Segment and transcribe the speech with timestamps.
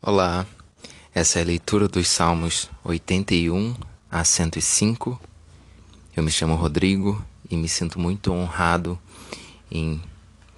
[0.00, 0.46] Olá,
[1.12, 3.74] essa é a leitura dos Salmos 81
[4.08, 5.20] a 105.
[6.16, 7.20] Eu me chamo Rodrigo
[7.50, 8.96] e me sinto muito honrado
[9.68, 10.00] em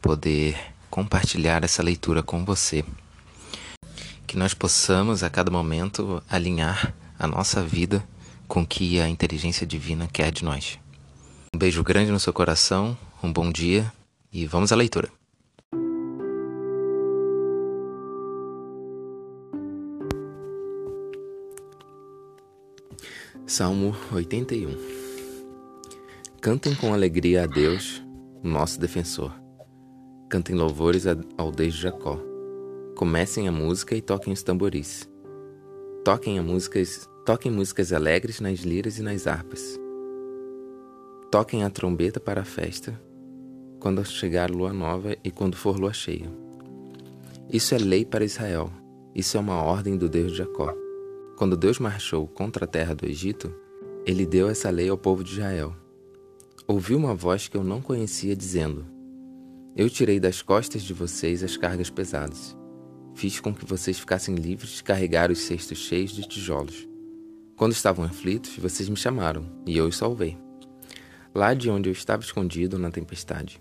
[0.02, 2.84] poder compartilhar essa leitura com você.
[4.26, 8.06] Que nós possamos a cada momento alinhar a nossa vida
[8.46, 10.78] com o que a inteligência divina quer de nós.
[11.54, 13.90] Um beijo grande no seu coração, um bom dia
[14.30, 15.19] e vamos à leitura.
[23.46, 24.76] Salmo 81
[26.40, 28.02] Cantem com alegria a Deus,
[28.42, 29.32] nosso defensor.
[30.28, 31.04] Cantem louvores
[31.36, 32.18] ao Deus de Jacó.
[32.96, 35.08] Comecem a música e toquem os tamboris.
[36.04, 39.78] Toquem, a músicas, toquem músicas alegres nas liras e nas harpas.
[41.30, 43.00] Toquem a trombeta para a festa,
[43.80, 46.30] quando chegar lua nova e quando for lua cheia.
[47.52, 48.70] Isso é lei para Israel,
[49.14, 50.72] isso é uma ordem do Deus de Jacó.
[51.40, 53.50] Quando Deus marchou contra a terra do Egito,
[54.04, 55.74] ele deu essa lei ao povo de Israel.
[56.66, 58.84] Ouvi uma voz que eu não conhecia dizendo:
[59.74, 62.54] Eu tirei das costas de vocês as cargas pesadas.
[63.14, 66.86] Fiz com que vocês ficassem livres de carregar os cestos cheios de tijolos.
[67.56, 70.36] Quando estavam aflitos, vocês me chamaram, e eu os salvei.
[71.34, 73.58] Lá de onde eu estava escondido na tempestade,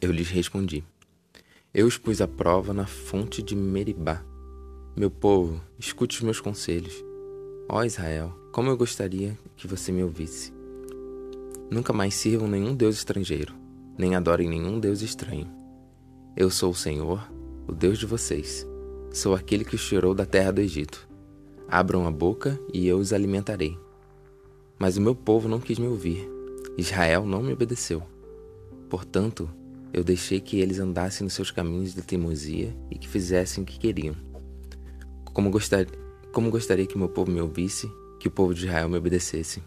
[0.00, 0.84] eu lhes respondi.
[1.74, 4.27] Eu os pus à prova na fonte de Meribá
[4.98, 7.04] meu povo, escute os meus conselhos.
[7.68, 10.52] Ó Israel, como eu gostaria que você me ouvisse.
[11.70, 13.54] Nunca mais sirvam nenhum Deus estrangeiro,
[13.96, 15.48] nem adorem nenhum Deus estranho.
[16.36, 17.30] Eu sou o Senhor,
[17.68, 18.66] o Deus de vocês.
[19.12, 21.08] Sou aquele que os tirou da terra do Egito.
[21.68, 23.78] Abram a boca e eu os alimentarei.
[24.80, 26.28] Mas o meu povo não quis me ouvir.
[26.76, 28.02] Israel não me obedeceu.
[28.90, 29.48] Portanto,
[29.92, 33.78] eu deixei que eles andassem nos seus caminhos de teimosia e que fizessem o que
[33.78, 34.16] queriam.
[35.32, 35.50] Como,
[36.32, 39.62] como gostaria que meu povo me ouvisse, que o povo de Israel me obedecesse.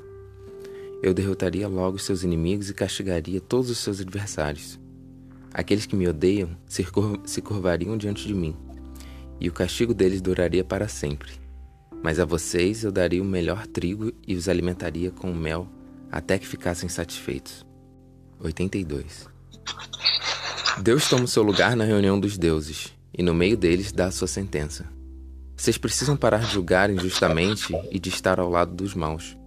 [1.02, 4.80] Eu derrotaria logo os seus inimigos e castigaria todos os seus adversários.
[5.54, 6.86] Aqueles que me odeiam se,
[7.26, 8.56] se curvariam diante de mim,
[9.40, 11.32] e o castigo deles duraria para sempre.
[12.04, 15.68] Mas a vocês eu daria o melhor trigo e os alimentaria com mel
[16.12, 17.66] até que ficassem satisfeitos.
[18.40, 19.28] 82.
[20.82, 24.12] Deus toma o seu lugar na reunião dos deuses, e no meio deles dá a
[24.12, 25.01] sua sentença.
[25.62, 29.38] Vocês precisam parar de julgar injustamente e de estar ao lado dos maus.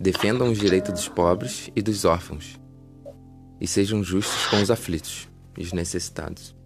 [0.00, 2.58] Defendam os direitos dos pobres e dos órfãos.
[3.60, 6.56] E sejam justos com os aflitos e os necessitados.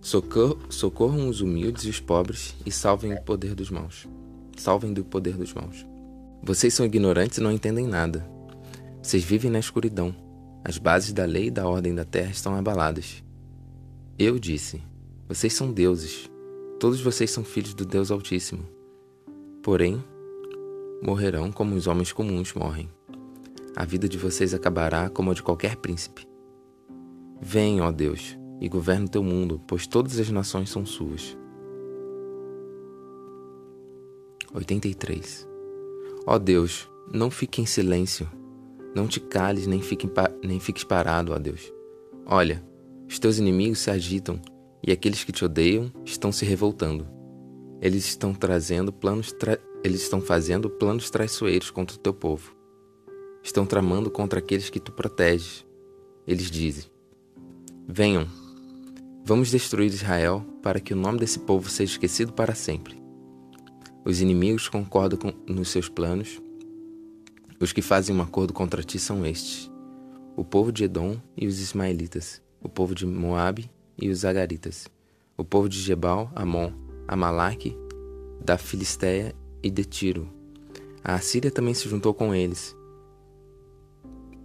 [0.00, 4.06] Socor socorram os humildes e os pobres e salvem o poder dos maus.
[4.56, 5.84] Salvem do poder dos maus.
[6.44, 8.24] Vocês são ignorantes e não entendem nada.
[9.02, 10.14] Vocês vivem na escuridão.
[10.64, 13.20] As bases da lei e da ordem da terra estão abaladas.
[14.16, 14.80] Eu disse:
[15.28, 16.30] Vocês são deuses
[16.78, 18.62] Todos vocês são filhos do Deus Altíssimo.
[19.62, 20.04] Porém,
[21.02, 22.90] morrerão como os homens comuns morrem.
[23.74, 26.28] A vida de vocês acabará como a de qualquer príncipe.
[27.40, 31.36] Vem, ó Deus, e governe teu mundo, pois todas as nações são suas.
[34.52, 35.48] 83.
[36.26, 38.28] Ó Deus, não fique em silêncio.
[38.94, 40.08] Não te cales, nem, fique,
[40.60, 41.72] fiques parado, ó Deus.
[42.26, 42.62] Olha,
[43.08, 44.38] os teus inimigos se agitam
[44.86, 47.06] e aqueles que te odeiam estão se revoltando.
[47.82, 49.58] Eles estão trazendo planos tra...
[49.82, 52.54] eles estão fazendo planos traiçoeiros contra o teu povo.
[53.42, 55.66] Estão tramando contra aqueles que tu proteges.
[56.26, 56.84] Eles dizem:
[57.86, 58.26] Venham,
[59.24, 63.02] vamos destruir Israel para que o nome desse povo seja esquecido para sempre.
[64.04, 65.52] Os inimigos concordam com...
[65.52, 66.40] nos seus planos.
[67.58, 69.70] Os que fazem um acordo contra ti são estes:
[70.36, 73.68] o povo de Edom e os ismaelitas, o povo de Moabe
[73.98, 74.88] e os Agaritas,
[75.36, 76.72] o povo de Jebal, Amon,
[77.08, 77.76] Amalaque,
[78.44, 80.28] da Filisteia e de Tiro.
[81.02, 82.76] A Assíria também se juntou com eles,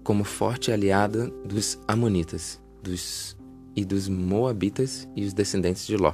[0.04, 3.38] como forte aliada dos Amonitas dos,
[3.76, 6.14] e dos Moabitas e os descendentes de Ló.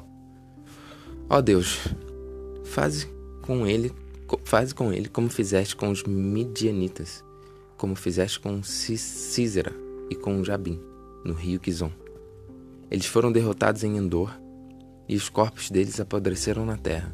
[1.29, 1.79] Ó Deus,
[2.63, 3.07] faze
[3.41, 3.91] com ele,
[4.43, 7.23] faze com ele como fizeste com os Midianitas,
[7.77, 9.73] como fizeste com Císera
[10.09, 10.81] e com Jabim,
[11.23, 11.91] no rio Quizon.
[12.89, 14.31] Eles foram derrotados em Endor
[15.07, 17.13] e os corpos deles apodreceram na terra.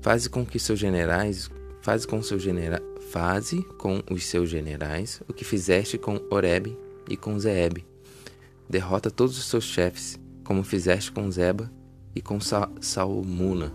[0.00, 1.50] Faze com que seus generais,
[1.80, 6.76] faze com seus genera, faze com os seus generais o que fizeste com Oreb
[7.08, 7.84] e com Zeeb.
[8.68, 11.70] Derrota todos os seus chefes, como fizeste com Zeba
[12.14, 13.72] e com Sa Salmuna.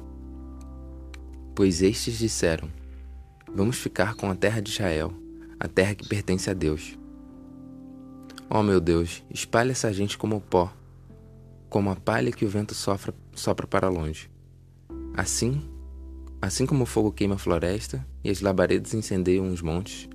[1.56, 2.70] Pois estes disseram:
[3.54, 5.14] Vamos ficar com a terra de Israel,
[5.60, 6.98] a terra que pertence a Deus.
[8.50, 10.74] Ó oh, meu Deus, espalhe essa gente como pó
[11.70, 14.30] como a palha que o vento sopra, sopra para longe.
[15.14, 15.62] Assim,
[16.42, 20.10] assim como o fogo queima a floresta e as labaredas incendeiam os montes,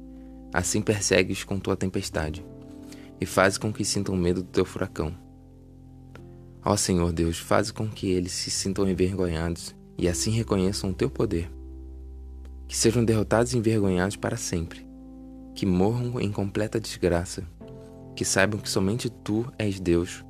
[0.53, 2.45] assim persegues com tua tempestade
[3.21, 5.15] e fazes com que sintam medo do teu furacão.
[6.65, 11.11] Ó Senhor Deus, faz com que eles se sintam envergonhados e assim reconheçam o teu
[11.11, 11.51] poder.
[12.67, 14.87] Que sejam derrotados e envergonhados para sempre.
[15.55, 17.45] Que morram em completa desgraça.
[18.17, 20.25] Que saibam que somente tu és Deus,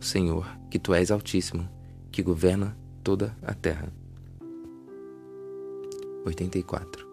[0.00, 1.68] o Senhor, que tu és Altíssimo,
[2.10, 2.74] que governa
[3.04, 3.92] toda a terra.
[6.24, 7.06] 84.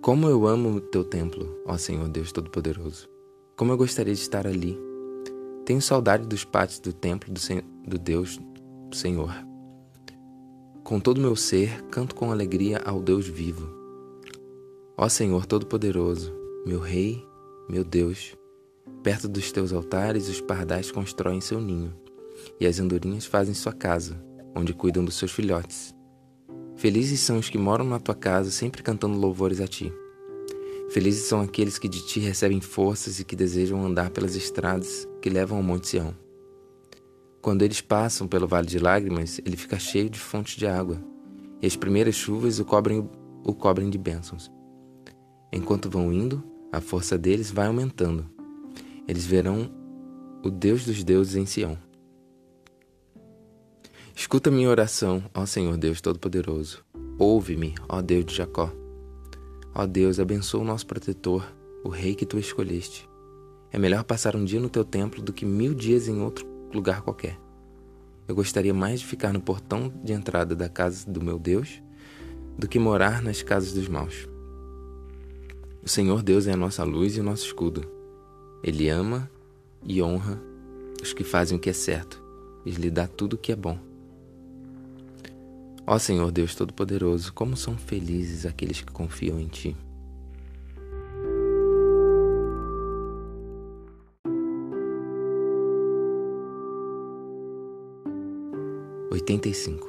[0.00, 3.06] Como eu amo o teu templo, ó Senhor Deus Todo-Poderoso.
[3.54, 4.78] Como eu gostaria de estar ali
[5.66, 8.40] tenho saudade dos pátios do templo do, Sen do Deus
[8.94, 9.34] Senhor.
[10.82, 13.68] Com todo o meu ser, canto com alegria ao Deus vivo.
[14.96, 16.32] Ó Senhor Todo-Poderoso,
[16.64, 17.22] meu Rei,
[17.68, 18.34] meu Deus,
[19.02, 21.92] perto dos teus altares os pardais constroem seu ninho,
[22.62, 24.24] e as andorinhas fazem sua casa,
[24.54, 25.92] onde cuidam dos seus filhotes.
[26.76, 29.92] Felizes são os que moram na tua casa, sempre cantando louvores a ti.
[30.90, 35.28] Felizes são aqueles que de ti recebem forças e que desejam andar pelas estradas que
[35.28, 36.14] levam ao Monte Sião.
[37.40, 41.02] Quando eles passam pelo Vale de Lágrimas, ele fica cheio de fontes de água,
[41.60, 43.10] e as primeiras chuvas o cobrem,
[43.42, 44.52] o cobrem de bênçãos.
[45.52, 48.24] Enquanto vão indo, a força deles vai aumentando.
[49.08, 49.68] Eles verão
[50.44, 51.76] o Deus dos deuses em Sião.
[54.14, 56.84] Escuta minha oração, ó Senhor Deus Todo-Poderoso.
[57.18, 58.70] Ouve-me, ó Deus de Jacó.
[59.74, 61.50] Ó Deus, abençoa o nosso protetor,
[61.82, 63.08] o rei que tu escolheste.
[63.72, 67.00] É melhor passar um dia no teu templo do que mil dias em outro lugar
[67.00, 67.38] qualquer.
[68.28, 71.82] Eu gostaria mais de ficar no portão de entrada da casa do meu Deus
[72.56, 74.28] do que morar nas casas dos maus.
[75.82, 77.82] O Senhor Deus é a nossa luz e o nosso escudo.
[78.62, 79.28] Ele ama
[79.82, 80.38] e honra
[81.02, 82.22] os que fazem o que é certo
[82.64, 83.91] e lhe dá tudo o que é bom.
[85.84, 89.76] Ó Senhor Deus Todo-Poderoso, como são felizes aqueles que confiam em Ti.
[99.10, 99.88] Oitenta e cinco.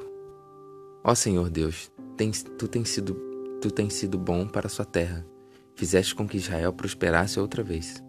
[1.03, 3.13] Ó Senhor Deus, tens, tu, tens sido,
[3.61, 5.25] tu tens sido bom para a sua terra.
[5.75, 8.03] Fizeste com que Israel prosperasse outra vez.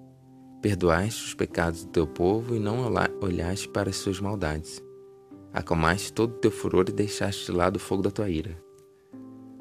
[0.62, 2.90] Perdoaste os pecados do teu povo e não
[3.20, 4.82] olhaste para as suas maldades.
[5.54, 8.60] Acalmaste todo o teu furor e deixaste de lado o fogo da tua ira.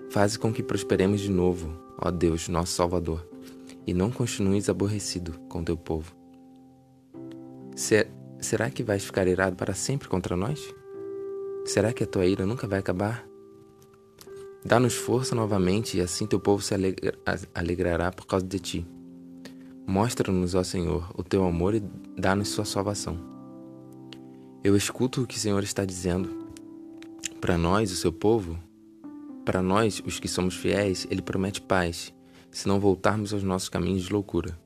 [0.09, 3.23] Faze com que prosperemos de novo, ó Deus, nosso Salvador,
[3.85, 6.15] e não continues aborrecido com teu povo.
[7.75, 8.09] Ser,
[8.39, 10.59] será que vais ficar irado para sempre contra nós?
[11.63, 13.23] Será que a tua ira nunca vai acabar?
[14.65, 17.13] Dá-nos força novamente e assim teu povo se alegra,
[17.53, 18.87] alegrará por causa de ti.
[19.85, 21.83] Mostra-nos, ó Senhor, o teu amor e
[22.17, 23.32] dá-nos sua salvação.
[24.63, 26.47] Eu escuto o que o Senhor está dizendo.
[27.41, 28.57] Para nós, o seu povo,
[29.43, 32.13] para nós, os que somos fiéis, ele promete paz,
[32.49, 34.57] se não voltarmos aos nossos caminhos de loucura.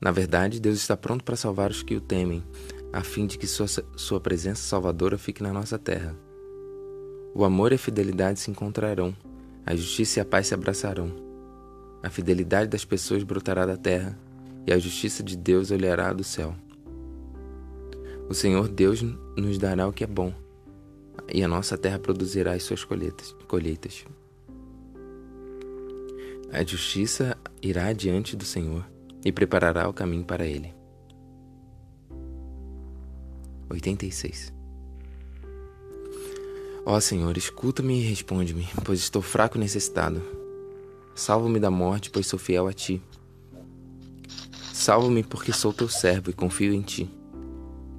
[0.00, 2.42] Na verdade, Deus está pronto para salvar os que o temem,
[2.90, 3.66] a fim de que sua,
[3.96, 6.16] sua presença salvadora fique na nossa terra.
[7.34, 9.14] O amor e a fidelidade se encontrarão,
[9.66, 11.12] a justiça e a paz se abraçarão.
[12.02, 14.18] A fidelidade das pessoas brotará da terra,
[14.66, 16.54] e a justiça de Deus olhará do céu.
[18.28, 19.02] O Senhor Deus
[19.36, 20.32] nos dará o que é bom,
[21.32, 24.04] e a nossa terra produzirá as suas colheitas.
[26.50, 28.86] A justiça irá diante do Senhor
[29.24, 30.74] e preparará o caminho para ele.
[33.68, 34.52] 86.
[36.86, 40.22] Ó Senhor, escuta-me e responde-me, pois estou fraco e necessitado.
[41.14, 43.02] Salva-me da morte, pois sou fiel a ti.
[44.72, 47.10] Salva-me porque sou teu servo e confio em ti.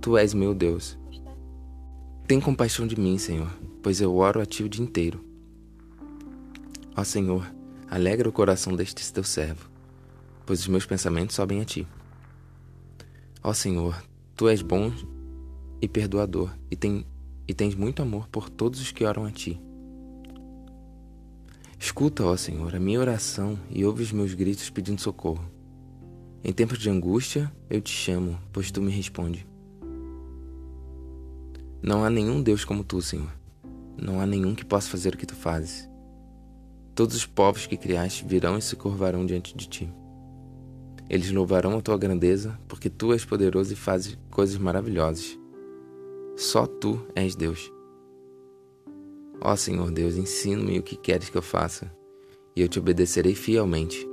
[0.06, 0.96] Tu és meu Deus.
[2.28, 5.20] Tem compaixão de mim, Senhor, pois eu oro a ti o dia inteiro.
[6.96, 7.52] Ó Senhor,
[7.90, 9.68] alegra o coração deste teu servo,
[10.46, 11.88] pois os meus pensamentos sobem a ti.
[13.42, 14.00] Ó Senhor,
[14.36, 14.92] tu és bom
[15.82, 17.04] e perdoador, e, tem,
[17.48, 19.60] e tens muito amor por todos os que oram a ti.
[21.80, 25.50] Escuta, ó Senhor, a minha oração e ouve os meus gritos pedindo socorro.
[26.44, 29.55] Em tempos de angústia, eu te chamo, pois tu me responde.
[31.82, 33.32] Não há nenhum Deus como tu, Senhor.
[33.98, 35.90] Não há nenhum que possa fazer o que tu fazes.
[36.94, 39.94] Todos os povos que criaste virão e se curvarão diante de ti.
[41.10, 45.38] Eles louvarão a tua grandeza, porque tu és poderoso e fazes coisas maravilhosas.
[46.36, 47.72] Só tu és Deus.
[49.42, 51.92] Ó Senhor Deus, ensina-me o que queres que eu faça,
[52.56, 54.08] e eu te obedecerei fielmente.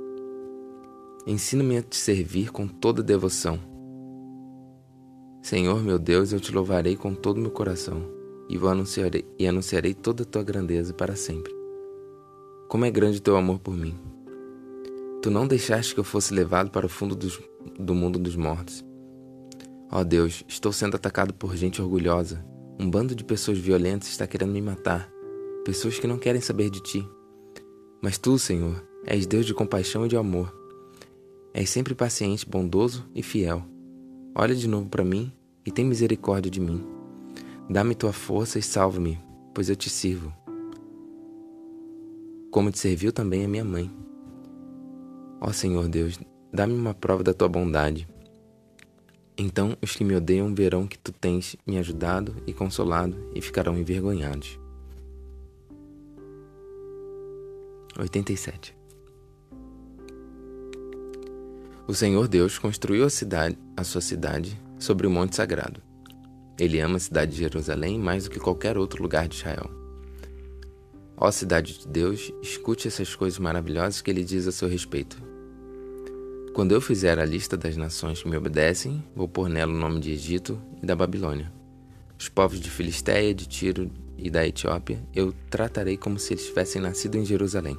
[1.25, 3.72] Ensina-me a te servir com toda devoção
[5.43, 8.01] Senhor meu Deus, eu te louvarei com todo o meu coração
[8.47, 11.53] e, anunciarei, e anunciarei toda a tua grandeza para sempre.
[12.69, 13.93] Como é grande o teu amor por mim.
[15.21, 17.41] Tu não deixaste que eu fosse levado para o fundo dos,
[17.77, 18.85] do mundo dos mortos.
[19.91, 22.43] Ó oh Deus, estou sendo atacado por gente orgulhosa.
[22.79, 25.11] Um bando de pessoas violentas está querendo me matar.
[25.65, 27.05] Pessoas que não querem saber de ti.
[28.01, 30.57] Mas tu, Senhor, és Deus de compaixão e de amor.
[31.53, 33.72] És sempre paciente, bondoso e fiel.
[34.35, 35.31] Olha de novo para mim
[35.63, 36.83] e tem misericórdia de mim.
[37.69, 39.19] Dá-me tua força e salva-me,
[39.53, 40.33] pois eu te sirvo.
[42.49, 43.91] Como te serviu também a minha mãe.
[45.39, 46.19] Ó Senhor Deus,
[46.51, 48.07] dá-me uma prova da tua bondade.
[49.37, 53.77] Então os que me odeiam verão que tu tens me ajudado e consolado e ficarão
[53.77, 54.59] envergonhados.
[57.99, 58.75] 87.
[61.85, 65.81] O Senhor Deus construiu a cidade, a sua cidade, sobre o monte sagrado.
[66.57, 69.69] Ele ama a cidade de Jerusalém mais do que qualquer outro lugar de Israel.
[71.17, 75.21] Ó cidade de Deus, escute essas coisas maravilhosas que ele diz a seu respeito.
[76.53, 79.99] Quando eu fizer a lista das nações que me obedecem, vou pôr nela o nome
[79.99, 81.51] de Egito e da Babilônia.
[82.17, 86.81] Os povos de Filisteia, de Tiro e da Etiópia eu tratarei como se eles tivessem
[86.81, 87.77] nascido em Jerusalém.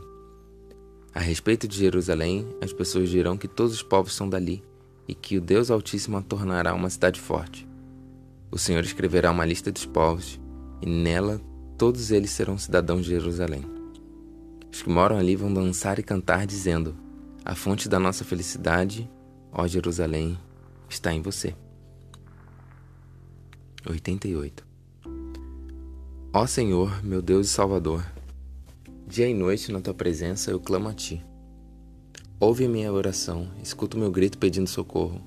[1.14, 4.64] A respeito de Jerusalém, as pessoas dirão que todos os povos são dali
[5.06, 7.68] e que o Deus Altíssimo a tornará uma cidade forte.
[8.50, 10.40] O Senhor escreverá uma lista dos povos
[10.82, 11.40] e nela
[11.78, 13.64] todos eles serão cidadãos de Jerusalém.
[14.72, 16.96] Os que moram ali vão dançar e cantar, dizendo:
[17.44, 19.08] a fonte da nossa felicidade,
[19.52, 20.36] ó Jerusalém,
[20.88, 21.54] está em você.
[23.88, 24.66] 88.
[26.32, 28.04] Ó Senhor, meu Deus e Salvador,
[29.06, 31.24] dia e noite na tua presença eu clamo a ti.
[32.40, 35.20] Ouve minha oração, escuta o meu grito pedindo socorro,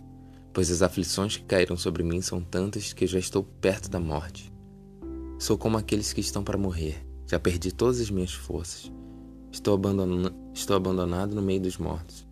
[0.51, 4.51] pois as aflições que caíram sobre mim são tantas que já estou perto da morte.
[5.39, 8.91] Sou como aqueles que estão para morrer, já perdi todas as minhas forças.
[9.51, 10.31] Estou, abandon...
[10.53, 12.27] Estou abandonado no meio dos mortos.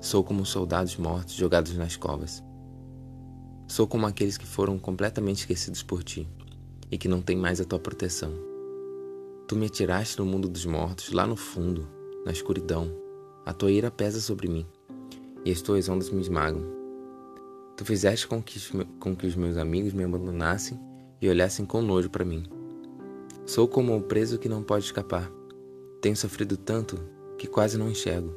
[0.00, 2.42] Sou como soldados mortos jogados nas covas.
[3.66, 6.26] Sou como aqueles que foram completamente esquecidos por ti
[6.90, 8.47] e que não têm mais a tua proteção.
[9.48, 11.88] Tu me atiraste no mundo dos mortos, lá no fundo,
[12.24, 12.94] na escuridão.
[13.44, 14.66] A tua ira pesa sobre mim
[15.44, 16.62] e as tuas ondas me esmagam.
[17.76, 18.60] Tu fizeste com que,
[19.00, 20.78] com que os meus amigos me abandonassem
[21.20, 22.44] e olhassem com nojo para mim.
[23.46, 25.32] Sou como o preso que não pode escapar
[26.00, 26.98] tenho sofrido tanto
[27.36, 28.32] que quase não enxergo.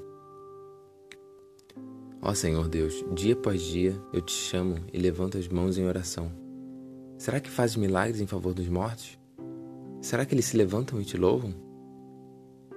[2.22, 6.32] Ó Senhor Deus, dia após dia eu te chamo e levanto as mãos em oração.
[7.18, 9.21] Será que fazes milagres em favor dos mortos?
[10.02, 11.54] Será que eles se levantam e te louvam?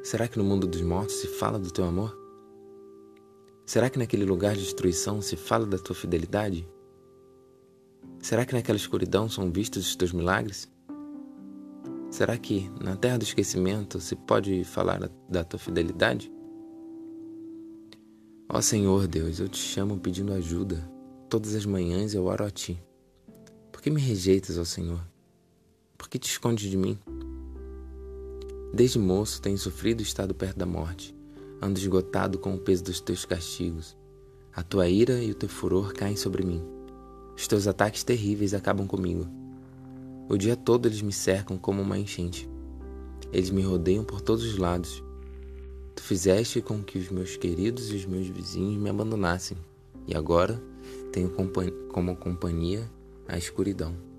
[0.03, 2.15] Será que no mundo dos mortos se fala do teu amor?
[3.65, 6.69] Será que naquele lugar de destruição se fala da tua fidelidade?
[8.21, 10.71] Será que naquela escuridão são vistos os teus milagres?
[12.11, 16.31] Será que na terra do esquecimento se pode falar da tua fidelidade?
[18.47, 20.87] Ó Senhor Deus, eu te chamo pedindo ajuda.
[21.31, 22.79] Todas as manhãs eu oro a ti.
[23.73, 25.14] Por que me rejeitas, ó Senhor?
[25.97, 26.99] Por que te escondes de mim?
[28.73, 31.15] Desde moço tenho sofrido e estado perto da morte.
[31.63, 33.97] Ando esgotado com o peso dos teus castigos.
[34.55, 36.63] A tua ira e o teu furor caem sobre mim.
[37.37, 39.27] Os teus ataques terríveis acabam comigo.
[40.29, 42.49] O dia todo eles me cercam como uma enchente.
[43.33, 45.03] Eles me rodeiam por todos os lados.
[45.95, 49.57] Tu fizeste com que os meus queridos e os meus vizinhos me abandonassem,
[50.07, 50.61] e agora
[51.13, 51.31] tenho
[51.89, 52.91] como companhia
[53.29, 54.14] a escuridão.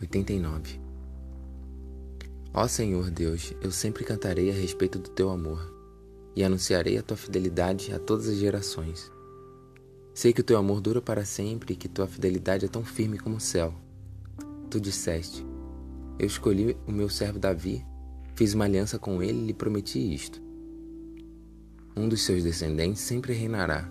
[0.00, 0.80] 89.
[2.54, 5.74] Ó Senhor Deus, eu sempre cantarei a respeito do teu amor
[6.34, 9.10] e anunciarei a tua fidelidade a todas as gerações.
[10.14, 13.18] Sei que o teu amor dura para sempre e que tua fidelidade é tão firme
[13.18, 13.74] como o céu.
[14.70, 15.46] Tu disseste:
[16.18, 17.84] Eu escolhi o meu servo Davi,
[18.34, 20.40] fiz uma aliança com ele e lhe prometi isto.
[21.96, 23.90] Um dos seus descendentes sempre reinará.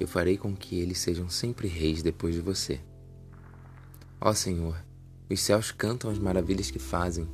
[0.00, 2.80] Eu farei com que eles sejam sempre reis depois de você.
[4.20, 4.76] Ó Senhor,
[5.32, 7.28] os céus cantam as maravilhas que fazem,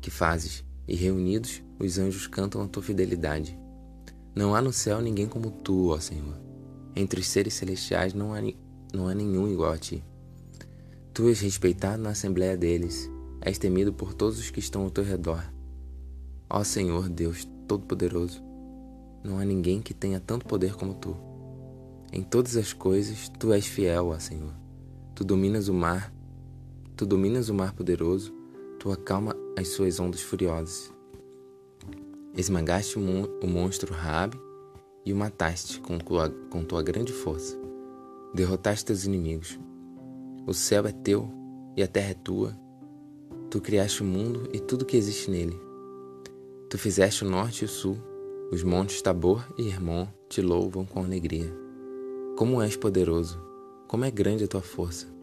[0.00, 3.58] que fazes, e reunidos os anjos cantam a tua fidelidade.
[4.34, 6.38] Não há no céu ninguém como tu, ó Senhor.
[6.94, 8.40] Entre os seres celestiais não há,
[8.92, 10.04] não há nenhum igual a ti.
[11.12, 13.10] Tu és respeitado na assembleia deles,
[13.40, 15.44] és temido por todos os que estão ao teu redor.
[16.48, 18.42] Ó Senhor Deus Todo-Poderoso,
[19.22, 21.16] não há ninguém que tenha tanto poder como tu.
[22.12, 24.54] Em todas as coisas, tu és fiel, ó Senhor.
[25.14, 26.12] Tu dominas o mar,
[27.00, 28.30] tu dominas o mar poderoso,
[28.78, 30.92] tu acalma as suas ondas furiosas.
[32.36, 34.38] Esmagaste o monstro Rabi
[35.06, 37.58] e o mataste com tua, com tua grande força.
[38.34, 39.58] Derrotaste teus inimigos.
[40.46, 41.26] O céu é teu
[41.74, 42.54] e a terra é tua.
[43.48, 45.58] Tu criaste o mundo e tudo que existe nele.
[46.68, 47.96] Tu fizeste o norte e o sul.
[48.52, 51.50] Os montes Tabor e Hermon te louvam com alegria.
[52.36, 53.40] Como és poderoso,
[53.88, 55.19] como é grande a tua força.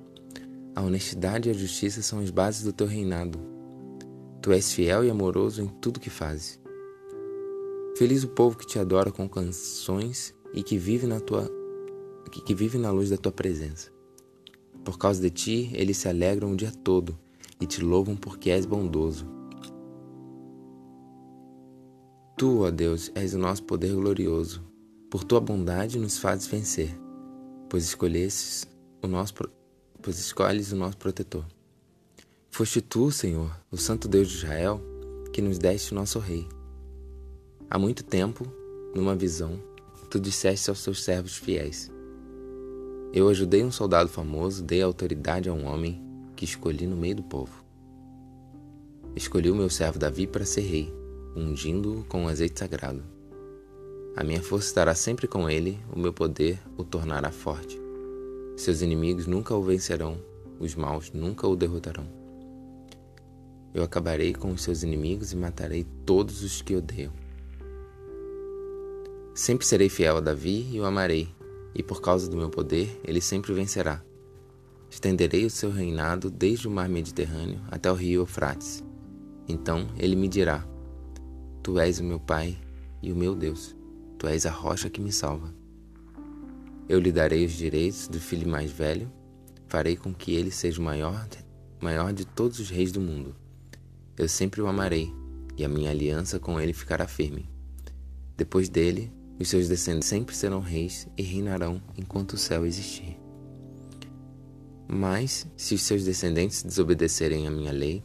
[0.78, 3.40] A honestidade e a justiça são as bases do teu reinado.
[4.44, 6.62] Tu és fiel e amoroso em tudo que fazes.
[7.98, 11.52] Feliz o povo que te adora com canções e que vive na tua
[12.46, 13.92] que vive na luz da tua presença.
[14.86, 17.18] Por causa de ti, eles se alegram o dia todo
[17.60, 19.26] e te louvam porque és bondoso.
[22.38, 24.64] Tu, ó Deus, és o nosso poder glorioso.
[25.10, 26.96] Por tua bondade nos fazes vencer,
[27.68, 28.68] pois escolhesses
[29.02, 29.34] o nosso
[30.08, 31.44] pois escolhes o nosso protetor.
[32.50, 34.82] Foste tu, Senhor, o Santo Deus de Israel,
[35.34, 36.48] que nos deste o nosso Rei.
[37.70, 38.48] Há muito tempo,
[38.96, 39.62] numa visão,
[40.10, 41.92] tu disseste aos teus servos fiéis:
[43.14, 46.02] Eu ajudei um soldado famoso, dei autoridade a um homem
[46.38, 47.62] que escolhi no meio do povo.
[49.14, 50.90] Escolhi o meu servo Davi para ser rei,
[51.36, 53.04] ungindo-o com um azeite sagrado.
[54.16, 57.87] A minha força estará sempre com ele, o meu poder o tornará forte.
[58.58, 60.18] Seus inimigos nunca o vencerão,
[60.60, 62.08] os maus nunca o derrotarão.
[63.72, 67.14] Eu acabarei com os seus inimigos e matarei todos os que odeiam.
[69.36, 71.30] Sempre serei fiel a Davi e o amarei,
[71.76, 74.02] e por causa do meu poder ele sempre vencerá.
[74.90, 78.84] Estenderei o seu reinado desde o mar Mediterrâneo até o rio Eufrates.
[79.48, 80.68] Então ele me dirá:
[81.62, 82.58] Tu és o meu Pai
[83.04, 83.76] e o meu Deus,
[84.18, 85.54] tu és a rocha que me salva.
[86.90, 89.12] Eu lhe darei os direitos do filho mais velho,
[89.68, 91.28] farei com que ele seja o maior,
[91.82, 93.36] maior de todos os reis do mundo.
[94.18, 95.14] Eu sempre o amarei,
[95.58, 97.50] e a minha aliança com ele ficará firme.
[98.38, 103.20] Depois dele, os seus descendentes sempre serão reis e reinarão enquanto o céu existir.
[104.88, 108.02] Mas, se os seus descendentes desobedecerem à minha lei,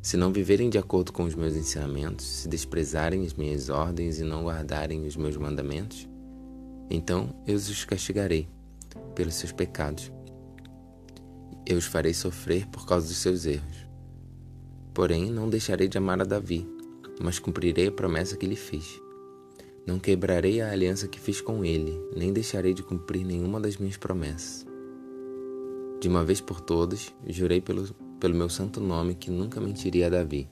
[0.00, 4.22] se não viverem de acordo com os meus ensinamentos, se desprezarem as minhas ordens e
[4.22, 6.08] não guardarem os meus mandamentos,
[6.90, 8.48] então eu os castigarei
[9.14, 10.12] pelos seus pecados.
[11.66, 13.86] Eu os farei sofrer por causa dos seus erros.
[14.92, 16.68] Porém, não deixarei de amar a Davi,
[17.20, 19.00] mas cumprirei a promessa que lhe fiz.
[19.86, 23.96] Não quebrarei a aliança que fiz com ele, nem deixarei de cumprir nenhuma das minhas
[23.96, 24.66] promessas.
[26.00, 30.10] De uma vez por todas, jurei pelo, pelo meu santo nome que nunca mentiria a
[30.10, 30.48] Davi.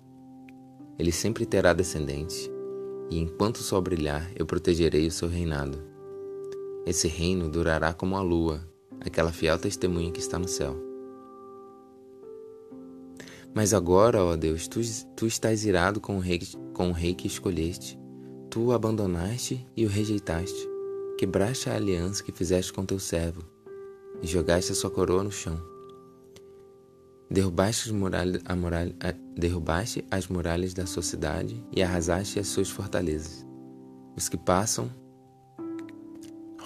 [0.99, 2.51] Ele sempre terá descendentes,
[3.11, 5.90] e enquanto sol brilhar, eu protegerei o seu reinado.
[6.87, 8.67] Esse reino durará como a lua,
[9.01, 10.77] aquela fiel testemunha que está no céu.
[13.55, 14.81] Mas agora, ó Deus, tu,
[15.17, 16.41] tu estás irado com o, rei,
[16.73, 18.01] com o rei que escolheste
[18.51, 20.69] Tu o abandonaste e o rejeitaste,
[21.17, 23.45] quebraste a aliança que fizeste com teu servo,
[24.21, 25.57] e jogaste a sua coroa no chão.
[27.31, 28.93] Derrubaste as, muralha, muralha,
[29.39, 33.47] derrubaste as muralhas da sua cidade e arrasaste as suas fortalezas.
[34.17, 34.91] Os que passam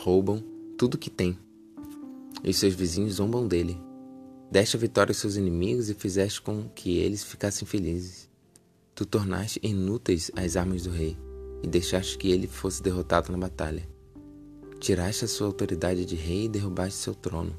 [0.04, 0.44] roubam
[0.76, 1.38] tudo que tem,
[2.42, 3.80] e seus vizinhos zombam dele.
[4.50, 8.28] Deste a vitória aos seus inimigos e fizeste com que eles ficassem felizes.
[8.94, 11.16] Tu tornaste inúteis as armas do rei
[11.62, 13.88] e deixaste que ele fosse derrotado na batalha.
[14.78, 17.56] Tiraste a sua autoridade de rei e derrubaste seu trono.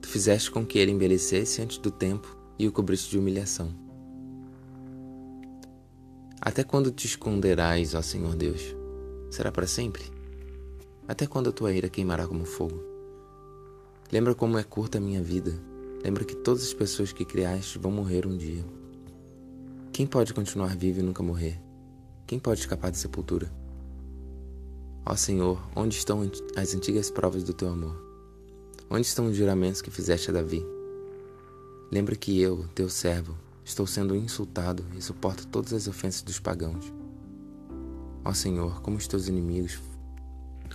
[0.00, 3.74] Tu fizeste com que ele envelhecesse antes do tempo e o cobriste de humilhação.
[6.40, 8.74] Até quando te esconderás, ó Senhor Deus?
[9.30, 10.17] Será para sempre?
[11.08, 12.78] Até quando a tua ira queimará como fogo?
[14.12, 15.58] Lembra como é curta a minha vida.
[16.04, 18.62] Lembra que todas as pessoas que criaste vão morrer um dia.
[19.90, 21.58] Quem pode continuar vivo e nunca morrer?
[22.26, 23.50] Quem pode escapar da sepultura?
[25.06, 27.96] Ó Senhor, onde estão as antigas provas do teu amor?
[28.90, 30.62] Onde estão os juramentos que fizeste a Davi?
[31.90, 36.92] Lembra que eu, teu servo, estou sendo insultado e suporto todas as ofensas dos pagãos.
[38.22, 39.80] Ó Senhor, como os teus inimigos,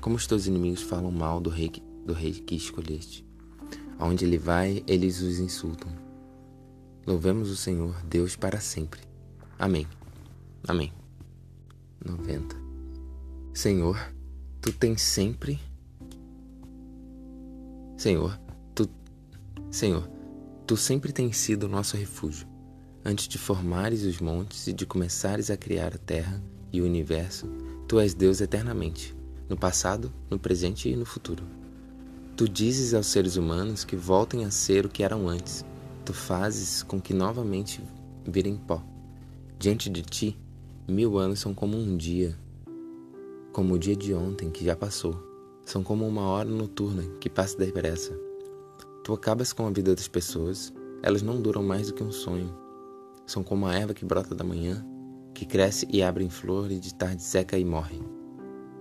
[0.02, 1.72] como os teus inimigos falam mal do rei,
[2.06, 3.26] do rei que escolheste.
[3.98, 5.92] Aonde ele vai, eles os insultam.
[7.06, 9.02] Louvemos o Senhor, Deus para sempre.
[9.58, 9.88] Amém.
[10.68, 10.92] Amém.
[12.04, 12.56] 90.
[13.54, 13.98] Senhor,
[14.60, 15.60] tu tens sempre
[17.98, 18.38] Senhor,
[18.76, 18.90] tu
[19.72, 20.10] Senhor,
[20.68, 22.48] tu sempre tens sido o nosso refúgio.
[23.06, 27.48] Antes de formares os montes e de começares a criar a terra e o universo,
[27.88, 29.16] tu és Deus eternamente,
[29.50, 31.44] no passado, no presente e no futuro.
[32.36, 35.64] Tu dizes aos seres humanos que voltem a ser o que eram antes.
[36.06, 37.82] Tu fazes com que novamente
[38.26, 38.84] virem pó.
[39.60, 40.38] Diante de ti,
[40.88, 42.38] Mil anos são como um dia,
[43.54, 45.16] como o dia de ontem que já passou,
[45.66, 48.14] São como uma hora noturna que passa depressa.
[49.02, 52.54] Tu acabas com a vida das pessoas, elas não duram mais do que um sonho.
[53.26, 54.86] São como a erva que brota da manhã,
[55.34, 58.02] que cresce e abre em flor e de tarde seca e morre.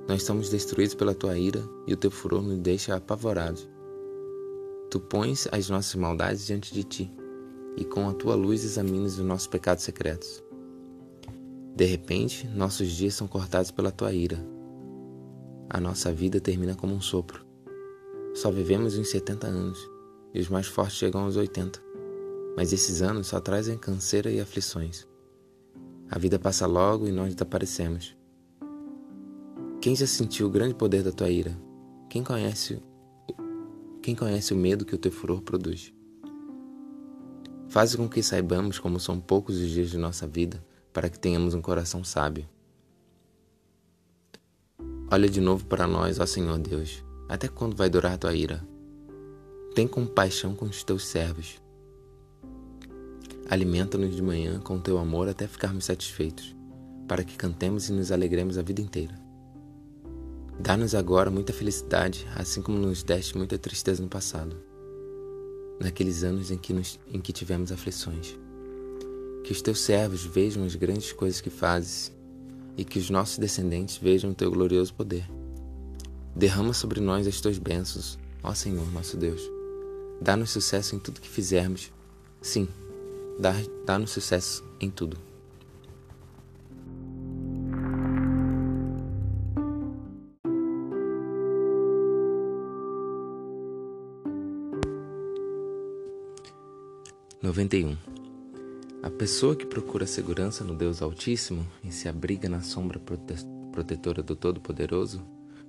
[0.09, 3.69] Nós somos destruídos pela tua ira e o teu furor nos deixa apavorados.
[4.91, 7.13] Tu pões as nossas maldades diante de ti
[7.77, 10.43] e com a tua luz examinas os nossos pecados secretos.
[11.75, 14.39] De repente, nossos dias são cortados pela tua ira.
[15.71, 17.47] A nossa vida termina como um sopro.
[18.35, 19.91] Só vivemos uns 70 anos
[20.35, 21.81] e os mais fortes chegam aos 80.
[22.57, 25.07] Mas esses anos só trazem canseira e aflições.
[26.11, 28.15] A vida passa logo e nós desaparecemos.
[29.83, 31.59] Quem já sentiu o grande poder da tua ira?
[32.09, 32.81] Quem conhece
[34.01, 35.93] quem conhece o medo que o teu furor produz?
[37.69, 41.53] Faz com que saibamos como são poucos os dias de nossa vida para que tenhamos
[41.53, 42.49] um coração sábio.
[45.11, 47.03] Olha de novo para nós, ó Senhor Deus.
[47.29, 48.65] Até quando vai durar tua ira?
[49.75, 51.61] Tem compaixão com os teus servos.
[53.51, 56.55] Alimenta-nos de manhã com teu amor até ficarmos satisfeitos,
[57.09, 59.22] para que cantemos e nos alegremos a vida inteira.
[60.59, 64.57] Dá-nos agora muita felicidade, assim como nos deste muita tristeza no passado
[65.83, 68.39] naqueles anos em que, nos, em que tivemos aflições.
[69.45, 72.13] Que os teus servos vejam as grandes coisas que fazes
[72.77, 75.29] e que os nossos descendentes vejam o teu glorioso poder.
[76.35, 79.43] Derrama sobre nós as tuas bênçãos, ó Senhor nosso Deus.
[80.21, 81.93] Dá-nos sucesso em tudo que fizermos.
[82.41, 82.69] Sim,
[83.85, 85.32] dá-nos sucesso em tudo.
[97.53, 97.99] 91.
[99.03, 103.35] A pessoa que procura segurança no Deus Altíssimo e se abriga na sombra prote
[103.71, 105.23] protetora do Todo-Poderoso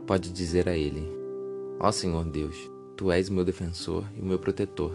[0.07, 1.05] pode dizer a Ele:
[1.81, 2.55] Ó Senhor Deus,
[2.95, 4.93] Tu és meu defensor e meu protetor.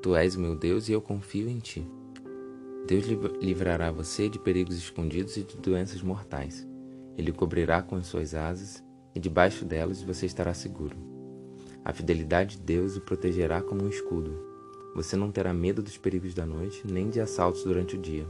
[0.00, 1.86] Tu és meu Deus e eu confio em Ti.
[2.86, 3.04] Deus
[3.42, 6.66] livrará você de perigos escondidos e de doenças mortais.
[7.14, 8.82] Ele o cobrirá com as suas asas
[9.14, 10.96] e debaixo delas você estará seguro.
[11.84, 14.49] A fidelidade de Deus o protegerá como um escudo.
[14.94, 18.26] Você não terá medo dos perigos da noite, nem de assaltos durante o dia.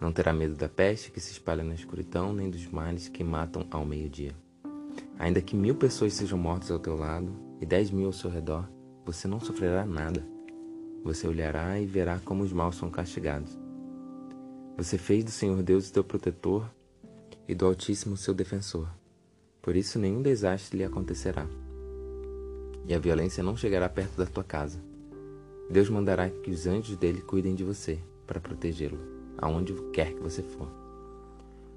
[0.00, 3.66] Não terá medo da peste que se espalha na escuridão, nem dos males que matam
[3.70, 4.34] ao meio-dia.
[5.18, 8.68] Ainda que mil pessoas sejam mortas ao teu lado e dez mil ao seu redor,
[9.04, 10.26] você não sofrerá nada.
[11.04, 13.56] Você olhará e verá como os maus são castigados.
[14.76, 16.68] Você fez do Senhor Deus o teu protetor
[17.48, 18.88] e do Altíssimo o seu defensor.
[19.62, 21.46] Por isso nenhum desastre lhe acontecerá.
[22.86, 24.78] E a violência não chegará perto da tua casa.
[25.68, 28.98] Deus mandará que os anjos dele cuidem de você para protegê-lo,
[29.36, 30.68] aonde quer que você for.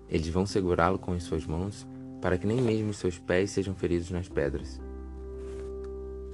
[0.10, 1.86] Eles vão segurá-lo com as suas mãos
[2.22, 4.80] para que nem mesmo os seus pés sejam feridos nas pedras.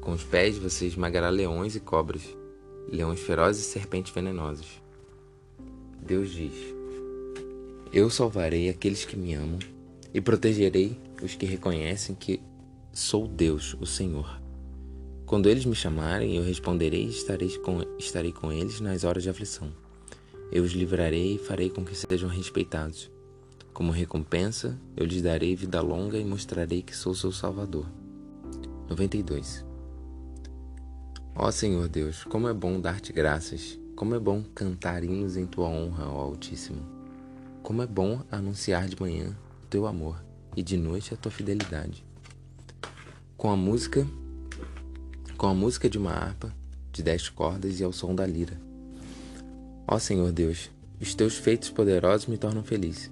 [0.02, 2.24] Com os pés você esmagará leões e cobras,
[2.88, 4.82] leões ferozes e serpentes venenosas.
[6.00, 6.54] Deus diz:
[7.92, 9.60] Eu salvarei aqueles que me amam
[10.14, 12.40] e protegerei os que reconhecem que
[12.94, 14.45] sou Deus, o Senhor.
[15.26, 19.30] Quando eles me chamarem, eu responderei e estarei com, estarei com eles nas horas de
[19.30, 19.72] aflição.
[20.52, 23.10] Eu os livrarei e farei com que sejam respeitados.
[23.74, 27.88] Como recompensa, eu lhes darei vida longa e mostrarei que sou seu Salvador.
[28.88, 29.66] 92.
[31.36, 35.68] Ó Senhor Deus, como é bom dar-te graças, como é bom cantar hinos em tua
[35.68, 36.84] honra, ó Altíssimo.
[37.64, 40.24] Como é bom anunciar de manhã o teu amor
[40.56, 42.06] e de noite a tua fidelidade.
[43.36, 44.08] Com a música
[45.36, 46.54] com a música de uma harpa
[46.92, 48.60] de dez cordas e ao som da lira.
[49.88, 53.12] Ó Senhor Deus, os teus feitos poderosos me tornam feliz.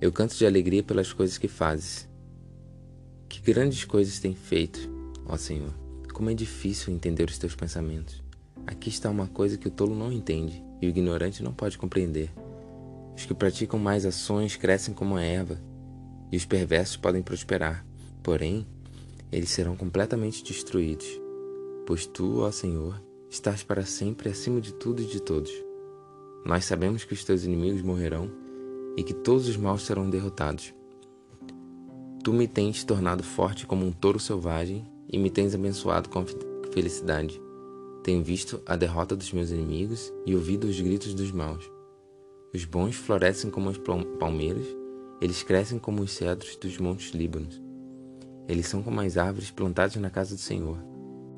[0.00, 2.08] Eu canto de alegria pelas coisas que fazes.
[3.28, 4.88] Que grandes coisas tens feito,
[5.26, 5.74] ó Senhor.
[6.12, 8.22] Como é difícil entender os teus pensamentos.
[8.66, 12.30] Aqui está uma coisa que o tolo não entende e o ignorante não pode compreender.
[13.16, 15.60] Os que praticam mais ações crescem como a erva,
[16.30, 17.84] e os perversos podem prosperar.
[18.22, 18.66] Porém,
[19.30, 21.06] eles serão completamente destruídos,
[21.86, 25.52] pois tu, ó Senhor, estás para sempre acima de tudo e de todos.
[26.44, 28.30] Nós sabemos que os teus inimigos morrerão
[28.96, 30.72] e que todos os maus serão derrotados.
[32.24, 36.24] Tu me tens tornado forte como um touro selvagem e me tens abençoado com
[36.72, 37.40] felicidade.
[38.02, 41.70] Tenho visto a derrota dos meus inimigos e ouvido os gritos dos maus.
[42.54, 43.78] Os bons florescem como as
[44.18, 44.66] palmeiras,
[45.20, 47.67] eles crescem como os cedros dos montes Líbanos.
[48.48, 50.78] Eles são como as árvores plantadas na casa do Senhor,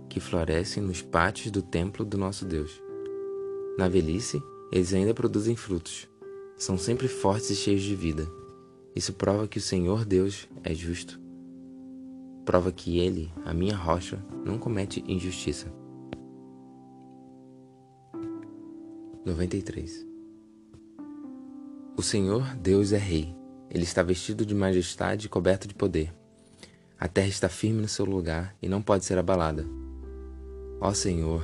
[0.08, 2.80] que florescem nos pátios do templo do nosso Deus.
[3.76, 6.08] Na velhice, eles ainda produzem frutos.
[6.56, 8.28] São sempre fortes e cheios de vida.
[8.94, 11.18] Isso prova que o Senhor Deus é justo.
[12.44, 15.72] prova que ele, a minha rocha, não comete injustiça.
[19.24, 20.06] 93.
[21.96, 23.34] O Senhor Deus é Rei.
[23.70, 26.19] Ele está vestido de majestade e coberto de poder.
[27.00, 29.64] A terra está firme no seu lugar e não pode ser abalada.
[30.78, 31.42] Ó Senhor,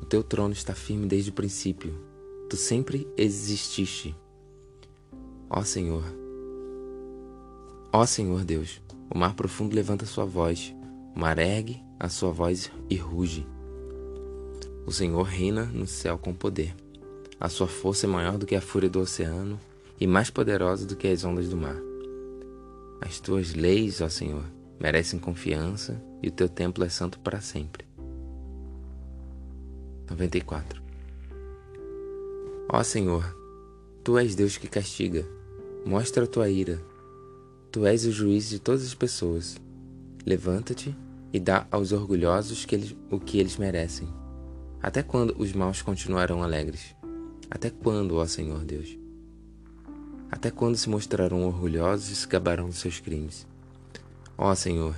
[0.00, 1.92] o teu trono está firme desde o princípio.
[2.48, 4.14] Tu sempre exististe.
[5.50, 6.04] Ó Senhor,
[7.92, 8.80] ó Senhor Deus,
[9.12, 10.72] o mar profundo levanta sua voz,
[11.14, 13.44] o mar ergue a sua voz e ruge.
[14.86, 16.72] O Senhor reina no céu com poder.
[17.40, 19.58] A sua força é maior do que a fúria do oceano
[20.00, 21.76] e mais poderosa do que as ondas do mar.
[23.00, 24.44] As tuas leis, ó Senhor,
[24.78, 27.86] merecem confiança e o teu templo é santo para sempre.
[30.08, 30.82] 94.
[32.68, 33.36] Ó Senhor,
[34.02, 35.26] tu és Deus que castiga,
[35.84, 36.80] mostra a tua ira.
[37.70, 39.56] Tu és o juiz de todas as pessoas.
[40.24, 40.96] Levanta-te
[41.32, 44.08] e dá aos orgulhosos que eles, o que eles merecem.
[44.80, 46.94] Até quando os maus continuarão alegres?
[47.50, 48.98] Até quando, ó Senhor Deus?
[50.30, 53.46] Até quando se mostrarão orgulhosos e se gabarão dos seus crimes?
[54.36, 54.96] Ó Senhor,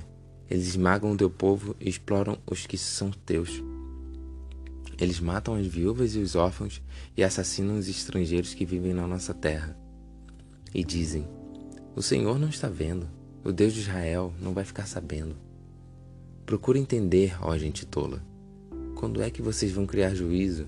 [0.49, 3.61] eles esmagam o teu povo e exploram os que são teus.
[4.99, 6.81] Eles matam as viúvas e os órfãos
[7.15, 9.77] e assassinam os estrangeiros que vivem na nossa terra.
[10.73, 11.27] E dizem:
[11.95, 13.07] O Senhor não está vendo,
[13.43, 15.35] o Deus de Israel não vai ficar sabendo.
[16.45, 18.23] Procura entender, ó gente tola.
[18.95, 20.67] Quando é que vocês vão criar juízo?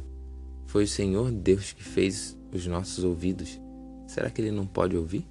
[0.67, 3.59] Foi o Senhor Deus que fez os nossos ouvidos.
[4.05, 5.25] Será que ele não pode ouvir?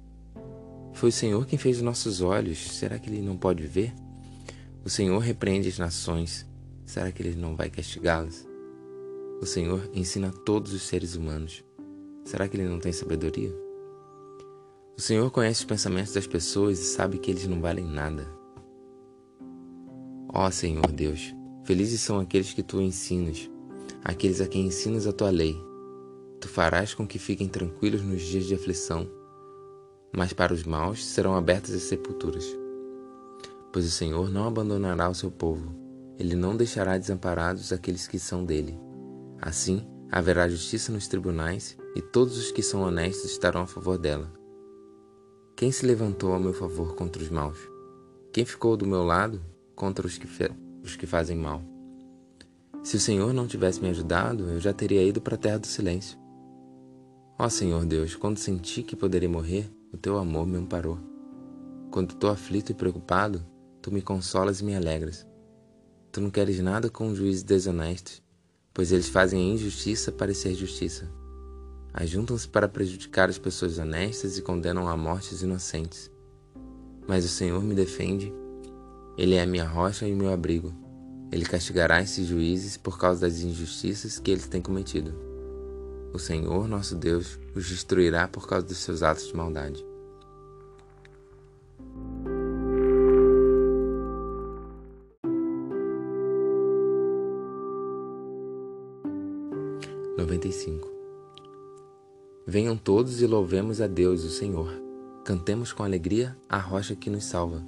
[0.93, 2.57] Foi o Senhor quem fez os nossos olhos.
[2.71, 3.93] Será que ele não pode ver?
[4.83, 6.45] O Senhor repreende as nações.
[6.85, 8.47] Será que ele não vai castigá-las?
[9.41, 11.63] O Senhor ensina todos os seres humanos.
[12.25, 13.53] Será que ele não tem sabedoria?
[14.97, 18.27] O Senhor conhece os pensamentos das pessoas e sabe que eles não valem nada.
[20.33, 23.49] Ó Senhor Deus, felizes são aqueles que tu ensinas,
[24.03, 25.55] aqueles a quem ensinas a tua lei.
[26.41, 29.09] Tu farás com que fiquem tranquilos nos dias de aflição,
[30.15, 32.45] mas para os maus serão abertas as sepulturas.
[33.71, 35.73] Pois o Senhor não abandonará o seu povo,
[36.17, 38.77] ele não deixará desamparados aqueles que são dele.
[39.41, 44.31] Assim, haverá justiça nos tribunais e todos os que são honestos estarão a favor dela.
[45.55, 47.59] Quem se levantou a meu favor contra os maus?
[48.31, 49.41] Quem ficou do meu lado
[49.75, 50.27] contra os que,
[50.83, 51.61] os que fazem mal?
[52.83, 55.67] Se o Senhor não tivesse me ajudado, eu já teria ido para a terra do
[55.67, 56.17] silêncio.
[57.37, 60.99] Ó Senhor Deus, quando senti que poderia morrer, o teu amor me amparou.
[61.89, 63.45] Quando estou aflito e preocupado,
[63.81, 65.27] tu me consolas e me alegras.
[66.11, 68.21] Tu não queres nada com juízes desonestos,
[68.73, 71.09] pois eles fazem a injustiça parecer justiça.
[71.91, 76.11] Ajuntam-se para prejudicar as pessoas honestas e condenam à morte os inocentes.
[77.07, 78.31] Mas o Senhor me defende,
[79.17, 80.71] Ele é a minha rocha e o meu abrigo.
[81.31, 85.28] Ele castigará esses juízes por causa das injustiças que eles têm cometido.
[86.13, 89.89] O Senhor, nosso Deus, os destruirá por causa dos seus atos de maldade.
[102.51, 104.73] Venham todos e louvemos a Deus, o Senhor.
[105.23, 107.63] Cantemos com alegria a rocha que nos salva.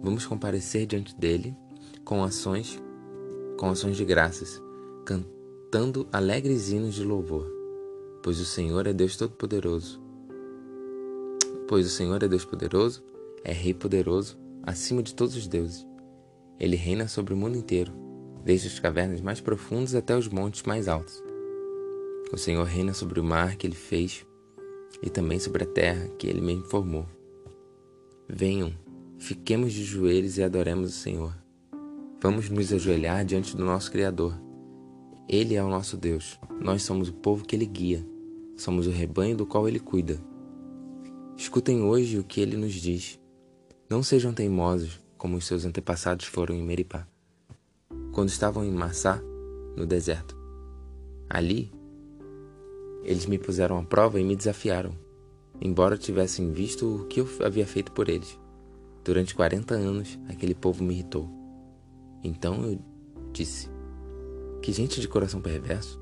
[0.00, 1.56] Vamos comparecer diante dele
[2.04, 2.80] com ações
[3.58, 4.62] com ações de graças,
[5.04, 7.46] cantando alegres hinos de louvor,
[8.22, 10.00] pois o Senhor é Deus Todo-Poderoso.
[11.68, 13.02] Pois o Senhor é Deus poderoso,
[13.42, 15.86] é Rei poderoso, acima de todos os deuses.
[16.60, 17.92] Ele reina sobre o mundo inteiro,
[18.44, 21.22] desde as cavernas mais profundas até os montes mais altos.
[22.32, 24.24] O Senhor reina sobre o mar que ele fez
[25.02, 27.06] e também sobre a terra que ele mesmo formou.
[28.28, 28.72] Venham,
[29.18, 31.34] fiquemos de joelhos e adoremos o Senhor.
[32.20, 34.34] Vamos nos ajoelhar diante do nosso Criador.
[35.28, 36.38] Ele é o nosso Deus.
[36.60, 38.06] Nós somos o povo que ele guia.
[38.56, 40.20] Somos o rebanho do qual ele cuida.
[41.36, 43.18] Escutem hoje o que ele nos diz.
[43.88, 47.06] Não sejam teimosos, como os seus antepassados foram em Meripá,
[48.12, 49.22] quando estavam em Massá,
[49.76, 50.36] no deserto.
[51.28, 51.72] Ali,
[53.04, 54.92] eles me puseram à prova e me desafiaram,
[55.60, 58.38] embora tivessem visto o que eu havia feito por eles.
[59.04, 61.28] Durante quarenta anos, aquele povo me irritou.
[62.22, 62.78] Então eu
[63.32, 63.68] disse:
[64.62, 66.00] Que gente de coração perverso!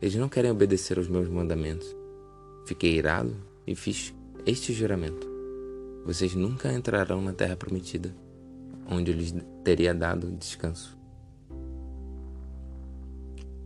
[0.00, 1.96] Eles não querem obedecer aos meus mandamentos.
[2.66, 3.34] Fiquei irado
[3.66, 5.26] e fiz este juramento:
[6.04, 8.14] Vocês nunca entrarão na terra prometida,
[8.90, 10.98] onde eu lhes teria dado descanso.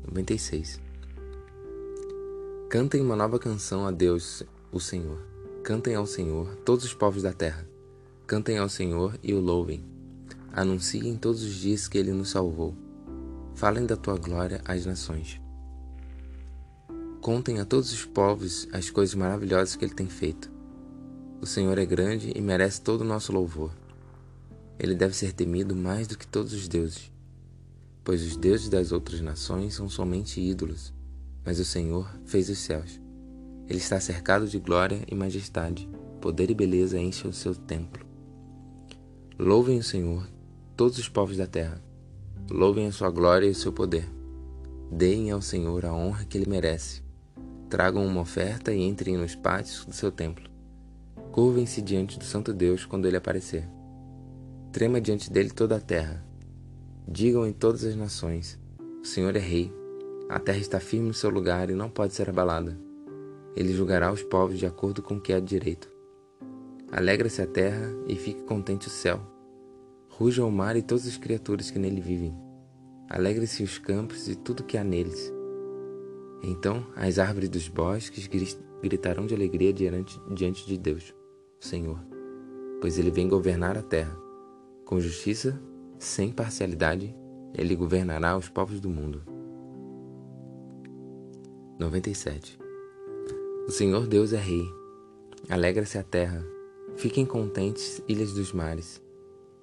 [0.06, 0.80] 96.
[2.70, 5.18] Cantem uma nova canção a Deus, o Senhor.
[5.64, 7.68] Cantem ao Senhor todos os povos da terra.
[8.24, 9.84] Cantem ao Senhor e o louvem
[10.52, 12.85] Anunciem todos os dias que ele nos salvou.
[13.56, 15.40] Falem da tua glória às nações.
[17.22, 20.52] Contem a todos os povos as coisas maravilhosas que ele tem feito.
[21.40, 23.72] O Senhor é grande e merece todo o nosso louvor.
[24.78, 27.10] Ele deve ser temido mais do que todos os deuses,
[28.04, 30.92] pois os deuses das outras nações são somente ídolos,
[31.42, 33.00] mas o Senhor fez os céus.
[33.66, 35.88] Ele está cercado de glória e majestade,
[36.20, 38.04] poder e beleza enchem o seu templo.
[39.38, 40.28] Louvem o Senhor,
[40.76, 41.85] todos os povos da terra.
[42.50, 44.08] Louvem a sua glória e o seu poder.
[44.90, 47.02] Deem ao Senhor a honra que ele merece.
[47.68, 50.48] Tragam uma oferta e entrem nos pátios do seu templo.
[51.32, 53.68] Curvem-se diante do Santo Deus quando ele aparecer.
[54.70, 56.24] Trema diante dele toda a terra.
[57.08, 58.56] Digam em todas as nações:
[59.02, 59.72] O Senhor é Rei.
[60.28, 62.78] A terra está firme no seu lugar e não pode ser abalada.
[63.56, 65.88] Ele julgará os povos de acordo com o que é direito.
[66.92, 69.35] Alegra-se a terra e fique contente o céu.
[70.18, 72.34] Ruja o mar e todas as criaturas que nele vivem.
[73.10, 75.30] Alegre-se os campos e tudo que há neles.
[76.42, 78.26] Então as árvores dos bosques
[78.82, 81.14] gritarão de alegria diante, diante de Deus,
[81.60, 82.00] o Senhor,
[82.80, 84.16] pois ele vem governar a terra.
[84.86, 85.60] Com justiça,
[85.98, 87.14] sem parcialidade,
[87.52, 89.22] ele governará os povos do mundo.
[91.78, 92.58] 97.
[93.68, 94.64] O Senhor Deus é Rei.
[95.50, 96.42] Alegra-se a terra.
[96.96, 99.04] Fiquem contentes, ilhas dos mares.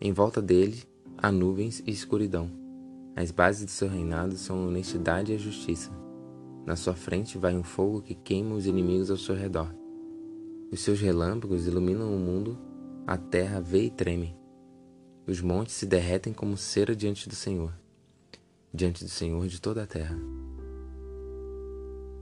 [0.06, 0.84] Em volta dele
[1.18, 2.52] há nuvens e escuridão.
[3.16, 5.92] As bases do seu reinado são a honestidade e a justiça.
[6.66, 9.74] Na sua frente vai um fogo que queima os inimigos ao seu redor.
[10.70, 12.58] Os seus relâmpagos iluminam o mundo,
[13.08, 14.36] a terra vê e treme.
[15.26, 17.74] Os montes se derretem como cera diante do Senhor,
[18.74, 20.20] diante do Senhor de toda a terra.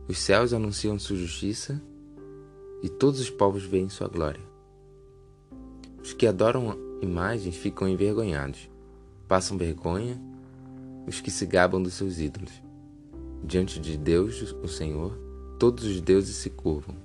[0.07, 1.81] Os céus anunciam sua justiça
[2.83, 4.43] e todos os povos veem sua glória.
[5.99, 8.69] Os que adoram imagens ficam envergonhados,
[9.27, 10.21] passam vergonha
[11.07, 12.51] os que se gabam dos seus ídolos.
[13.43, 15.17] Diante de Deus, o Senhor,
[15.57, 16.95] todos os deuses se curvam.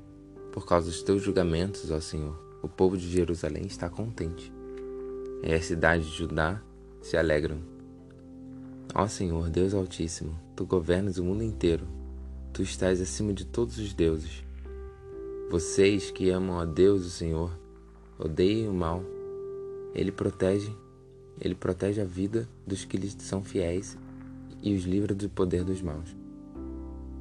[0.52, 4.52] Por causa dos teus julgamentos, ó Senhor, o povo de Jerusalém está contente.
[5.42, 6.62] E a cidade de Judá
[7.00, 7.58] se alegram.
[8.94, 11.86] Ó Senhor, Deus Altíssimo, tu governas o mundo inteiro.
[12.52, 14.44] Tu estás acima de todos os deuses.
[15.50, 17.50] Vocês que amam a Deus, o Senhor,
[18.18, 19.02] odeiem o mal.
[19.96, 20.70] Ele protege,
[21.40, 23.96] ele protege a vida dos que lhe são fiéis
[24.62, 26.14] e os livra do poder dos maus.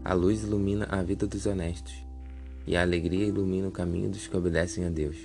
[0.03, 1.93] A luz ilumina a vida dos honestos,
[2.67, 5.15] e a alegria ilumina o caminho dos que obedecem a Deus.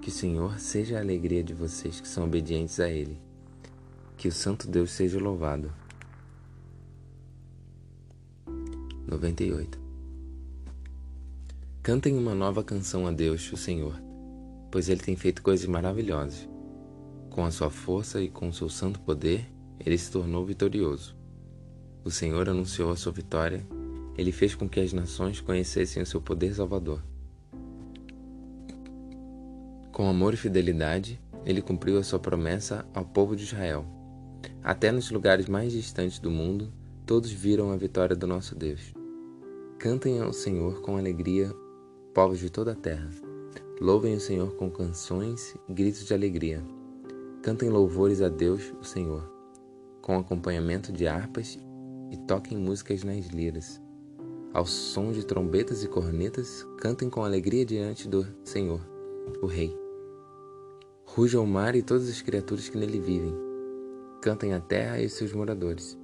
[0.00, 3.20] Que o Senhor seja a alegria de vocês que são obedientes a Ele.
[4.16, 5.70] Que o Santo Deus seja louvado.
[9.06, 9.78] 98.
[11.82, 14.00] Cantem uma nova canção a Deus, o Senhor,
[14.70, 16.53] pois Ele tem feito coisas maravilhosas.
[17.34, 19.50] Com a sua força e com o seu santo poder,
[19.84, 21.16] Ele se tornou vitorioso.
[22.04, 23.66] O Senhor anunciou a sua vitória
[24.16, 27.02] ele fez com que as nações conhecessem o seu poder salvador.
[29.90, 33.84] Com amor e fidelidade, ele cumpriu a sua promessa ao povo de Israel.
[34.62, 36.72] Até nos lugares mais distantes do mundo,
[37.06, 38.94] todos viram a vitória do nosso Deus.
[39.78, 41.52] Cantem ao Senhor com alegria,
[42.14, 43.10] povos de toda a terra.
[43.80, 46.62] Louvem o Senhor com canções gritos de alegria.
[47.44, 49.30] Cantem louvores a Deus, o Senhor,
[50.00, 51.58] com acompanhamento de harpas
[52.10, 53.78] e toquem músicas nas liras.
[54.54, 58.80] Ao som de trombetas e cornetas, cantem com alegria diante do Senhor,
[59.42, 59.78] o Rei.
[61.04, 63.34] Ruja o mar e todas as criaturas que nele vivem.
[64.22, 65.98] Cantem a terra e seus moradores.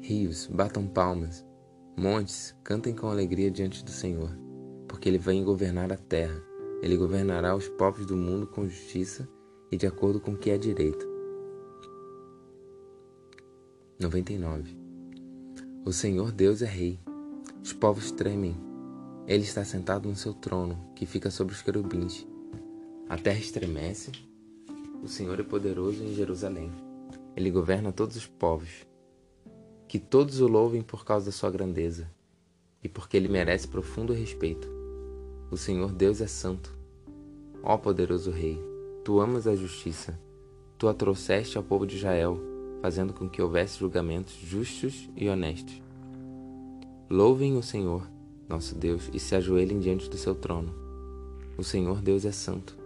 [0.00, 1.44] Rios, batam palmas.
[1.94, 4.30] Montes, cantem com alegria diante do Senhor,
[4.88, 6.42] porque ele vem governar a terra.
[6.80, 9.28] Ele governará os povos do mundo com justiça
[9.70, 11.06] e de acordo com o que é direito.
[13.98, 14.76] 99.
[15.84, 16.98] O Senhor Deus é Rei.
[17.62, 18.56] Os povos tremem.
[19.26, 22.26] Ele está sentado no seu trono, que fica sobre os querubins.
[23.08, 24.12] A terra estremece.
[25.02, 26.70] O Senhor é poderoso em Jerusalém.
[27.36, 28.86] Ele governa todos os povos.
[29.86, 32.10] Que todos o louvem por causa da sua grandeza
[32.82, 34.68] e porque ele merece profundo respeito.
[35.50, 36.76] O Senhor Deus é santo.
[37.62, 38.58] Ó poderoso Rei,
[39.04, 40.18] tu amas a justiça.
[40.78, 42.38] Tu a trouxeste ao povo de Israel,
[42.80, 45.82] fazendo com que houvesse julgamentos justos e honestos.
[47.08, 48.06] Louvem o Senhor,
[48.48, 50.74] nosso Deus, e se ajoelhem diante do seu trono.
[51.58, 52.78] O Senhor Deus é santo.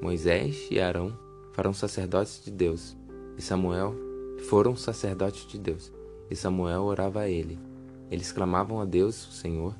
[0.00, 1.16] Moisés e Arão
[1.52, 2.96] farão sacerdotes de Deus,
[3.36, 3.94] e Samuel
[4.48, 5.92] foram sacerdotes de Deus,
[6.30, 7.58] e Samuel orava a ele.
[8.10, 9.76] Eles clamavam a Deus, o Senhor,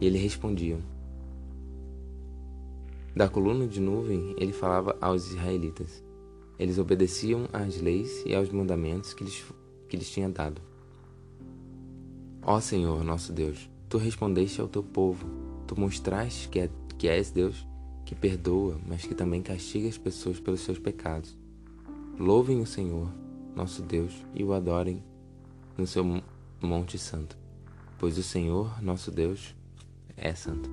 [0.00, 0.93] e ele respondiam.
[3.14, 6.02] Da coluna de nuvem ele falava aos israelitas.
[6.58, 9.44] Eles obedeciam às leis e aos mandamentos que lhes,
[9.88, 10.60] que lhes tinha dado.
[12.42, 15.26] Ó Senhor, nosso Deus, tu respondeste ao teu povo,
[15.66, 17.66] tu mostraste que, é, que és Deus
[18.04, 21.36] que perdoa, mas que também castiga as pessoas pelos seus pecados.
[22.18, 23.10] Louvem o Senhor,
[23.56, 25.02] nosso Deus, e o adorem
[25.76, 26.22] no seu
[26.60, 27.36] Monte Santo,
[27.98, 29.54] pois o Senhor, nosso Deus,
[30.16, 30.70] é santo.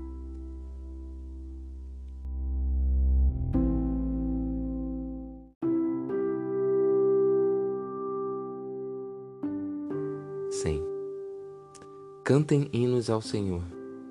[12.34, 13.62] Cantem hinos ao Senhor.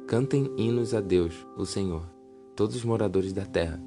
[0.07, 2.05] Cantem hinos a Deus, o Senhor,
[2.55, 3.83] todos os moradores da terra.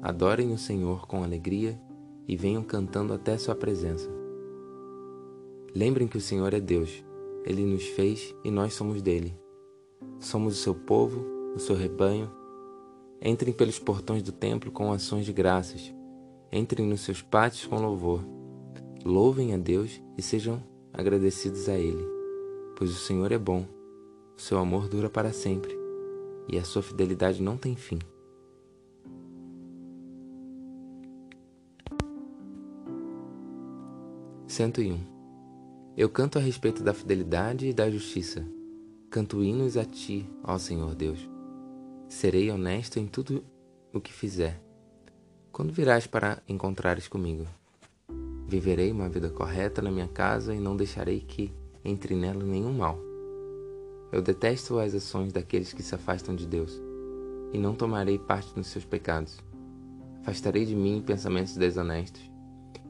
[0.00, 1.78] Adorem o Senhor com alegria
[2.26, 4.08] e venham cantando até sua presença.
[5.76, 7.04] Lembrem que o Senhor é Deus.
[7.44, 9.38] Ele nos fez e nós somos dele.
[10.18, 11.22] Somos o seu povo,
[11.54, 12.30] o seu rebanho.
[13.20, 15.94] Entrem pelos portões do templo com ações de graças.
[16.50, 18.24] Entrem nos seus pátios com louvor.
[19.04, 22.08] Louvem a Deus e sejam agradecidos a Ele,
[22.78, 23.73] pois o Senhor é bom,
[24.36, 25.76] seu amor dura para sempre
[26.48, 27.98] e a sua fidelidade não tem fim.
[34.46, 35.00] Cento e um.
[35.96, 38.44] Eu canto a respeito da fidelidade e da justiça.
[39.10, 41.28] Canto hinos a ti, ó Senhor Deus.
[42.08, 43.44] Serei honesto em tudo
[43.92, 44.60] o que fizer.
[45.50, 47.46] Quando virás para encontrares comigo?
[48.46, 51.52] Viverei uma vida correta na minha casa e não deixarei que
[51.84, 52.98] entre nela nenhum mal.
[54.14, 56.80] Eu detesto as ações daqueles que se afastam de Deus
[57.52, 59.40] e não tomarei parte nos seus pecados.
[60.20, 62.22] Afastarei de mim pensamentos desonestos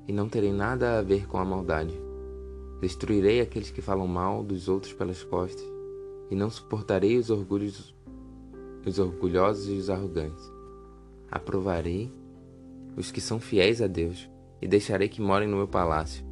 [0.07, 1.99] e não terei nada a ver com a maldade.
[2.79, 5.65] Destruirei aqueles que falam mal dos outros pelas costas,
[6.31, 7.95] e não suportarei os orgulhos
[8.85, 10.45] os orgulhosos e os arrogantes.
[11.31, 12.13] Aprovarei
[12.99, 14.29] os que são fiéis a Deus,
[14.61, 16.23] e deixarei que morem no meu palácio.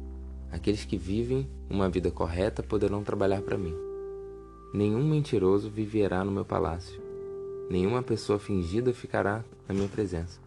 [0.51, 3.92] Aqueles que vivem uma vida correta poderão trabalhar para mim.
[4.73, 6.99] Nenhum mentiroso viverá no meu palácio.
[7.69, 10.39] Nenhuma pessoa fingida ficará na minha presença.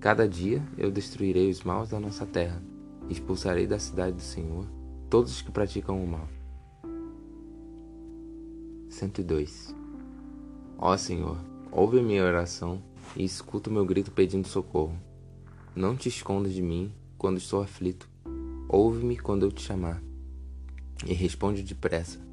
[0.00, 2.60] Cada dia eu destruirei os maus da nossa terra,
[3.08, 4.66] expulsarei da cidade do Senhor
[5.08, 6.28] todos os que praticam o mal.
[8.88, 9.72] 102.
[10.76, 11.38] Ó Senhor,
[11.70, 12.82] ouve a minha oração
[13.14, 14.98] e escuta o meu grito pedindo socorro.
[15.72, 18.08] Não te escondas de mim quando estou aflito.
[18.68, 20.02] Ouve-me quando eu te chamar
[21.06, 22.23] e responde depressa.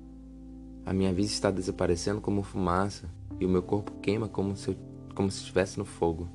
[0.86, 3.10] A minha vida está desaparecendo como fumaça
[3.40, 4.76] e o meu corpo queima como se, eu,
[5.14, 6.28] como se estivesse no fogo.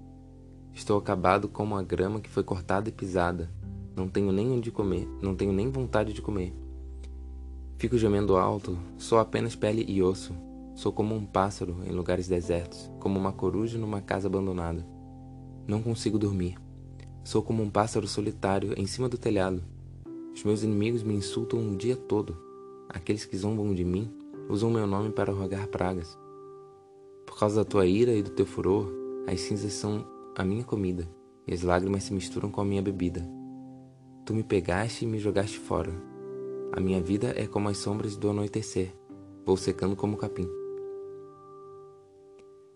[0.73, 3.51] Estou acabado como a grama que foi cortada e pisada.
[3.95, 6.55] Não tenho nem onde comer, não tenho nem vontade de comer.
[7.79, 10.35] Fico gemendo alto, sou apenas pele e osso.
[10.75, 14.87] Sou como um pássaro em lugares desertos, como uma coruja numa casa abandonada.
[15.67, 16.57] Não consigo dormir.
[17.25, 19.65] Sou como um pássaro solitário em cima do telhado.
[20.35, 22.37] Os meus inimigos me insultam o dia todo.
[22.89, 24.13] Aqueles que zombam de mim
[24.49, 26.19] usam meu nome para rogar pragas.
[27.27, 28.93] Por causa da tua ira e do teu furor,
[29.27, 31.09] as cinzas são a minha comida
[31.47, 33.27] e as lágrimas se misturam com a minha bebida.
[34.25, 35.93] Tu me pegaste e me jogaste fora.
[36.73, 38.93] A minha vida é como as sombras do anoitecer,
[39.45, 40.49] vou secando como capim.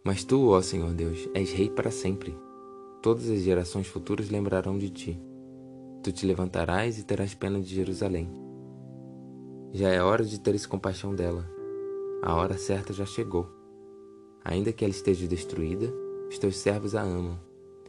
[0.04, 2.36] Mas tu, ó Senhor Deus, és rei para sempre.
[3.02, 5.20] Todas as gerações futuras lembrarão de ti.
[6.02, 8.30] Tu te levantarás e terás pena de Jerusalém.
[9.72, 11.59] Já é hora de teres compaixão dela.
[12.22, 13.48] A hora certa já chegou.
[14.44, 15.90] Ainda que ela esteja destruída,
[16.28, 17.40] os teus servos a amam.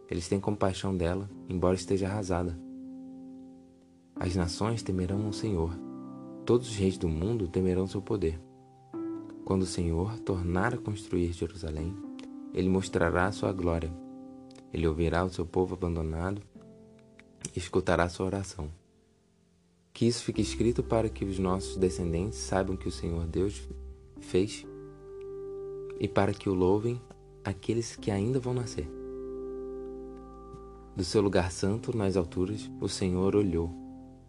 [0.09, 2.57] Eles têm compaixão dela, embora esteja arrasada.
[4.15, 5.77] As nações temerão o Senhor.
[6.45, 8.39] Todos os reis do mundo temerão seu poder.
[9.43, 11.93] Quando o Senhor tornar a construir Jerusalém,
[12.53, 13.91] ele mostrará a sua glória.
[14.73, 16.41] Ele ouvirá o seu povo abandonado
[17.53, 18.69] e escutará sua oração.
[19.93, 23.67] Que isso fique escrito para que os nossos descendentes saibam que o Senhor Deus
[24.21, 24.65] fez
[25.99, 27.01] e para que o louvem
[27.43, 28.87] aqueles que ainda vão nascer.
[30.95, 33.69] Do seu lugar santo, nas alturas, o Senhor olhou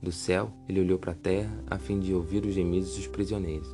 [0.03, 3.69] do céu, ele olhou para a terra a fim de ouvir os gemidos dos prisioneiros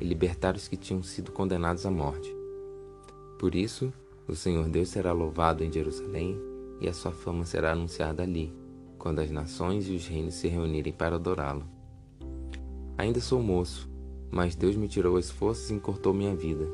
[0.00, 2.34] e libertar os que tinham sido condenados à morte.
[3.38, 3.92] Por isso,
[4.26, 6.38] o Senhor Deus será louvado em Jerusalém
[6.80, 8.52] e a sua fama será anunciada ali,
[8.98, 11.64] quando as nações e os reinos se reunirem para adorá-lo.
[12.96, 13.87] Ainda sou moço,
[14.30, 16.66] mas Deus me tirou as forças e encurtou minha vida.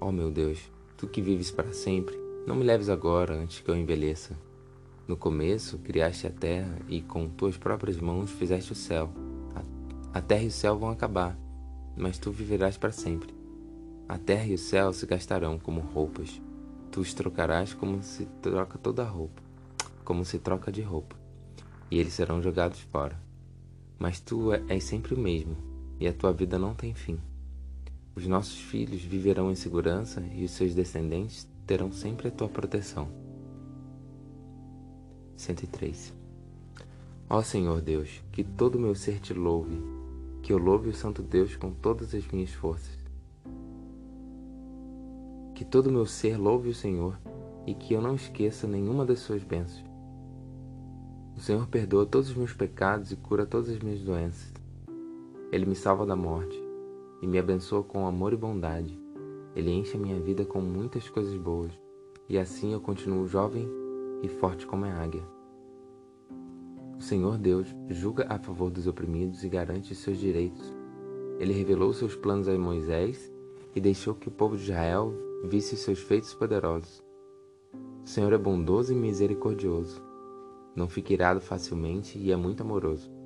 [0.00, 0.58] Oh, meu Deus,
[0.96, 4.36] tu que vives para sempre, não me leves agora antes que eu envelheça.
[5.06, 9.10] No começo, criaste a terra e com tuas próprias mãos fizeste o céu.
[10.12, 11.38] A terra e o céu vão acabar,
[11.96, 13.34] mas tu viverás para sempre.
[14.08, 16.40] A terra e o céu se gastarão como roupas.
[16.90, 19.40] Tu os trocarás como se troca toda roupa.
[20.04, 21.14] como se troca de roupa,
[21.88, 23.16] e eles serão jogados fora.
[23.96, 25.56] Mas tu és sempre o mesmo,
[26.00, 27.20] e a tua vida não tem fim.
[28.16, 33.06] Os nossos filhos viverão em segurança e os seus descendentes terão sempre a tua proteção.
[35.36, 36.12] 103.
[37.28, 39.80] Ó Senhor Deus, que todo meu ser te louve,
[40.42, 42.98] que eu louve o Santo Deus com todas as minhas forças.
[45.54, 47.16] Que todo meu ser louve o Senhor
[47.66, 49.84] e que eu não esqueça nenhuma das suas bênçãos.
[51.36, 54.49] O Senhor perdoa todos os meus pecados e cura todas as minhas doenças.
[55.52, 56.56] Ele me salva da morte
[57.20, 58.98] e me abençoa com amor e bondade.
[59.54, 61.72] Ele enche a minha vida com muitas coisas boas,
[62.28, 63.68] e assim eu continuo jovem
[64.22, 65.24] e forte como a águia.
[66.96, 70.72] O Senhor Deus julga a favor dos oprimidos e garante seus direitos.
[71.38, 73.32] Ele revelou seus planos a Moisés
[73.74, 75.12] e deixou que o povo de Israel
[75.44, 77.02] visse seus feitos poderosos.
[78.04, 80.00] O Senhor é bondoso e misericordioso.
[80.76, 83.19] Não fica irado facilmente e é muito amoroso.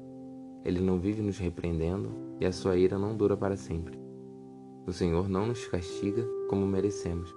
[0.64, 2.10] Ele não vive nos repreendendo
[2.40, 3.98] e a sua ira não dura para sempre.
[4.86, 7.34] O Senhor não nos castiga como merecemos,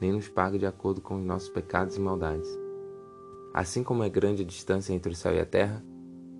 [0.00, 2.48] nem nos paga de acordo com os nossos pecados e maldades.
[3.52, 5.84] Assim como é grande a distância entre o céu e a terra,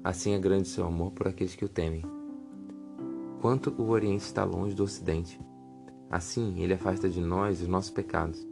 [0.04, 2.04] assim é grande seu amor por aqueles que o temem.
[3.40, 5.40] Quanto o Oriente está longe do Ocidente,
[6.08, 8.46] assim ele afasta de nós os nossos pecados.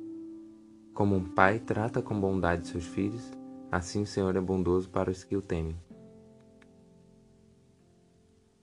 [0.92, 3.30] Como um pai trata com bondade seus filhos,
[3.70, 5.76] assim o Senhor é bondoso para os que o temem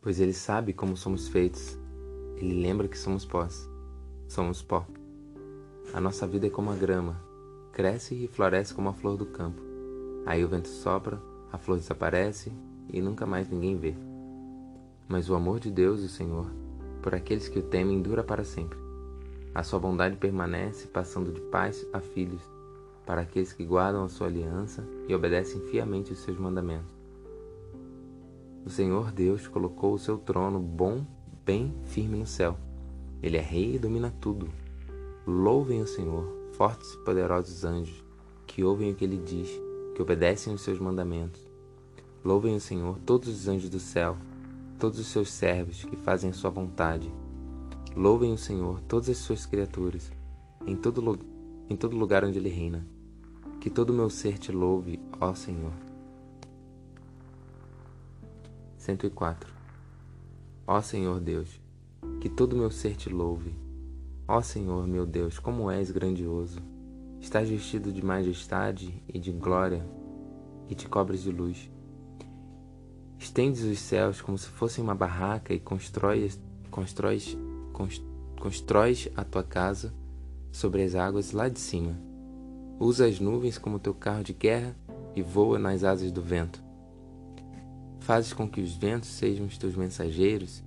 [0.05, 1.75] pois ele sabe como somos feitos.
[2.37, 3.67] Ele lembra que somos pós.
[4.27, 4.85] Somos pó.
[5.95, 7.19] A nossa vida é como a grama,
[7.71, 9.59] cresce e floresce como a flor do campo.
[10.23, 11.19] Aí o vento sopra,
[11.51, 12.53] a flor desaparece
[12.93, 13.95] e nunca mais ninguém vê.
[15.07, 16.51] Mas o amor de Deus, o Senhor,
[17.01, 18.77] por aqueles que o temem, dura para sempre.
[19.55, 22.43] A sua bondade permanece, passando de pais a filhos,
[23.07, 26.94] para aqueles que guardam a sua aliança e obedecem fielmente os seus mandamentos.
[28.65, 31.05] O Senhor Deus colocou o seu trono bom,
[31.45, 32.57] bem firme no céu.
[33.21, 34.49] Ele é rei e domina tudo.
[35.27, 38.03] Louvem o Senhor, fortes e poderosos anjos,
[38.47, 39.47] que ouvem o que ele diz,
[39.93, 41.47] que obedecem os seus mandamentos.
[42.23, 44.17] Louvem o Senhor, todos os anjos do céu,
[44.79, 47.13] todos os seus servos que fazem a sua vontade.
[47.95, 50.11] Louvem o Senhor, todas as suas criaturas,
[50.65, 51.19] em todo,
[51.69, 52.83] em todo lugar onde ele reina.
[53.61, 55.84] Que todo o meu ser te louve, ó Senhor.
[58.85, 59.51] 104
[60.67, 61.59] Ó Senhor Deus,
[62.21, 63.51] que todo meu ser te louve.
[64.27, 66.59] Ó Senhor, meu Deus, como és grandioso.
[67.19, 69.83] Estás vestido de majestade e de glória
[70.69, 71.71] e te cobres de luz.
[73.17, 77.35] Estendes os céus como se fossem uma barraca e constróis, constróis,
[78.39, 79.91] constróis a tua casa
[80.51, 81.99] sobre as águas lá de cima.
[82.79, 84.75] Usa as nuvens como teu carro de guerra
[85.15, 86.64] e voa nas asas do vento.
[88.05, 90.63] Fazes com que os ventos sejam os teus mensageiros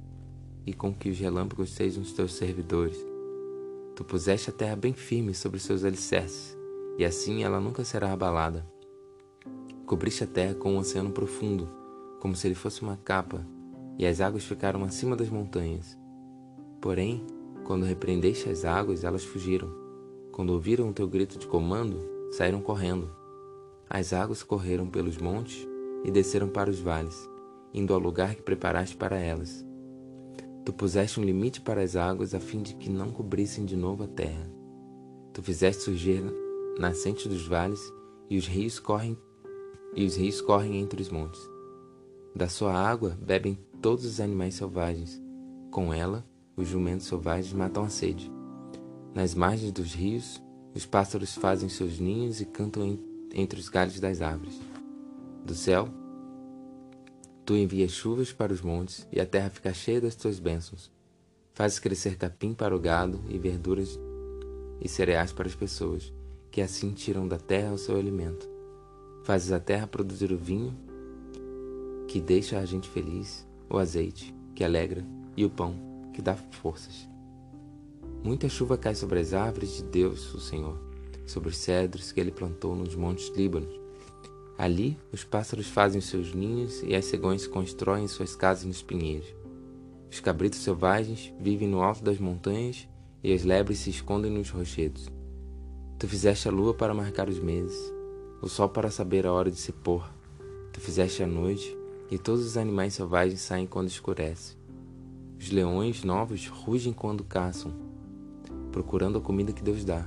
[0.66, 2.98] e com que os relâmpagos sejam os teus servidores.
[3.94, 6.58] Tu puseste a terra bem firme sobre seus alicerces,
[6.98, 8.66] e assim ela nunca será abalada.
[9.86, 11.68] Cobriste a terra com um oceano profundo,
[12.18, 13.46] como se ele fosse uma capa,
[13.96, 15.96] e as águas ficaram acima das montanhas.
[16.80, 17.24] Porém,
[17.62, 19.72] quando repreendeste as águas, elas fugiram.
[20.32, 22.00] Quando ouviram o teu grito de comando,
[22.32, 23.08] saíram correndo.
[23.88, 25.68] As águas correram pelos montes
[26.04, 27.16] e desceram para os vales,
[27.72, 29.64] indo ao lugar que preparaste para elas.
[30.64, 34.04] Tu puseste um limite para as águas a fim de que não cobrissem de novo
[34.04, 34.50] a terra.
[35.32, 36.22] Tu fizeste surgir
[36.78, 37.80] nascentes dos vales
[38.28, 39.16] e os rios correm
[39.94, 41.40] e os rios correm entre os montes.
[42.34, 45.20] Da sua água bebem todos os animais selvagens.
[45.70, 46.24] Com ela,
[46.56, 48.30] os jumentos selvagens matam a sede.
[49.14, 50.42] Nas margens dos rios,
[50.74, 52.98] os pássaros fazem seus ninhos e cantam
[53.34, 54.60] entre os galhos das árvores.
[55.44, 55.88] Do céu,
[57.44, 60.90] tu envias chuvas para os montes e a terra fica cheia das tuas bênçãos.
[61.54, 63.98] Fazes crescer capim para o gado e verduras
[64.80, 66.12] e cereais para as pessoas,
[66.50, 68.48] que assim tiram da terra o seu alimento.
[69.24, 70.76] Fazes a terra produzir o vinho,
[72.06, 75.04] que deixa a gente feliz, o azeite, que alegra,
[75.36, 75.74] e o pão,
[76.12, 77.08] que dá forças.
[78.22, 80.78] Muita chuva cai sobre as árvores de Deus, o Senhor,
[81.26, 83.87] sobre os cedros que ele plantou nos montes Líbanos
[84.58, 89.32] Ali, os pássaros fazem os seus ninhos e as cegões constroem suas casas nos pinheiros.
[90.10, 92.88] Os cabritos selvagens vivem no alto das montanhas
[93.22, 95.08] e as lebres se escondem nos rochedos.
[95.96, 97.78] Tu fizeste a lua para marcar os meses,
[98.42, 100.10] o sol para saber a hora de se pôr.
[100.72, 101.76] Tu fizeste a noite
[102.10, 104.56] e todos os animais selvagens saem quando escurece.
[105.38, 107.72] Os leões novos rugem quando caçam,
[108.72, 110.04] procurando a comida que Deus dá.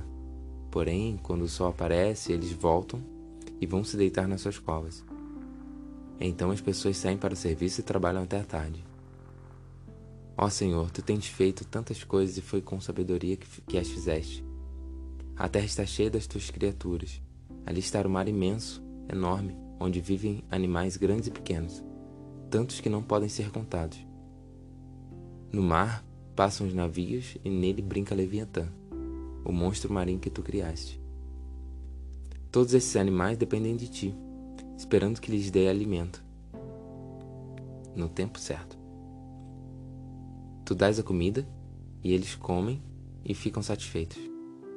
[0.70, 3.11] Porém, quando o sol aparece, eles voltam
[3.62, 5.04] e vão se deitar nas suas covas.
[6.20, 8.84] Então as pessoas saem para o serviço e trabalham até a tarde.
[10.36, 14.44] Ó Senhor, tu tens feito tantas coisas e foi com sabedoria que, que as fizeste.
[15.36, 17.22] A terra está cheia das tuas criaturas.
[17.64, 21.84] Ali está o mar imenso, enorme, onde vivem animais grandes e pequenos,
[22.50, 24.04] tantos que não podem ser contados.
[25.52, 26.04] No mar
[26.34, 28.68] passam os navios e nele brinca Leviatã,
[29.44, 31.01] o monstro marinho que tu criaste.
[32.52, 34.14] Todos esses animais dependem de ti,
[34.76, 36.22] esperando que lhes dê alimento.
[37.96, 38.78] No tempo certo.
[40.62, 41.48] Tu dás a comida
[42.04, 42.82] e eles comem
[43.24, 44.18] e ficam satisfeitos.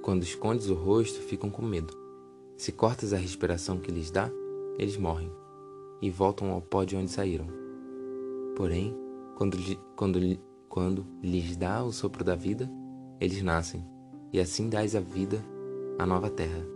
[0.02, 1.94] Quando escondes o rosto, ficam com medo.
[2.56, 4.32] Se cortas a respiração que lhes dá,
[4.80, 5.30] eles morrem
[6.02, 7.48] e voltam ao pó de onde saíram.
[8.56, 8.96] Porém,
[9.36, 9.58] quando,
[9.98, 12.72] quando, quando lhes dá o sopro da vida,
[13.20, 13.86] eles nascem,
[14.32, 15.44] e assim dás a vida
[16.00, 16.75] à nova terra.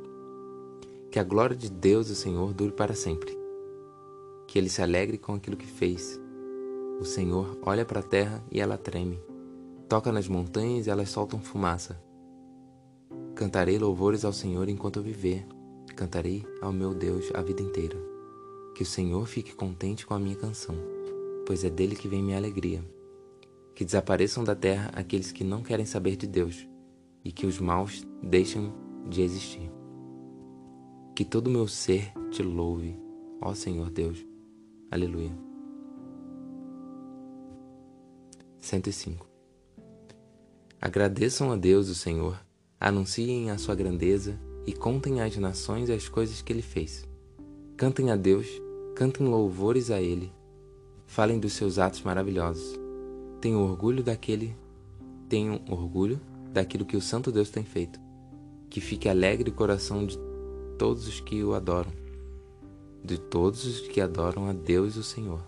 [1.12, 3.38] Que a glória de Deus, o Senhor, dure para sempre.
[4.48, 6.20] Que ele se alegre com aquilo que fez.
[7.00, 9.20] O Senhor olha para a terra e ela treme.
[9.88, 12.02] Toca nas montanhas e elas soltam fumaça.
[13.36, 15.48] Cantarei louvores ao Senhor enquanto eu viver
[16.00, 17.98] Cantarei ao meu Deus a vida inteira.
[18.74, 20.74] Que o Senhor fique contente com a minha canção,
[21.46, 22.82] pois é dele que vem minha alegria.
[23.76, 26.66] Que desapareçam da terra aqueles que não querem saber de Deus,
[27.22, 28.74] e que os maus deixem
[29.10, 29.79] de existir.
[31.20, 32.98] Que todo o meu ser te louve,
[33.42, 34.26] ó Senhor Deus.
[34.90, 35.38] Aleluia.
[38.58, 39.28] 105.
[40.80, 42.40] Agradeçam a Deus, o Senhor,
[42.80, 47.06] anunciem a sua grandeza e contem às nações as coisas que ele fez.
[47.76, 48.48] Cantem a Deus,
[48.96, 50.32] cantem louvores a ele,
[51.06, 52.80] falem dos seus atos maravilhosos.
[53.42, 54.56] Tenham orgulho daquele,
[55.28, 56.18] tenham orgulho
[56.54, 58.00] daquilo que o Santo Deus tem feito.
[58.70, 60.29] Que fique alegre o coração de
[60.80, 61.92] todos os que o adoram,
[63.04, 65.44] de todos os que adoram a Deus o Senhor.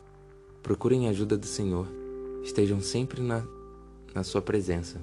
[0.62, 1.88] Procurem a ajuda do Senhor,
[2.44, 3.42] estejam sempre na,
[4.14, 5.02] na sua presença.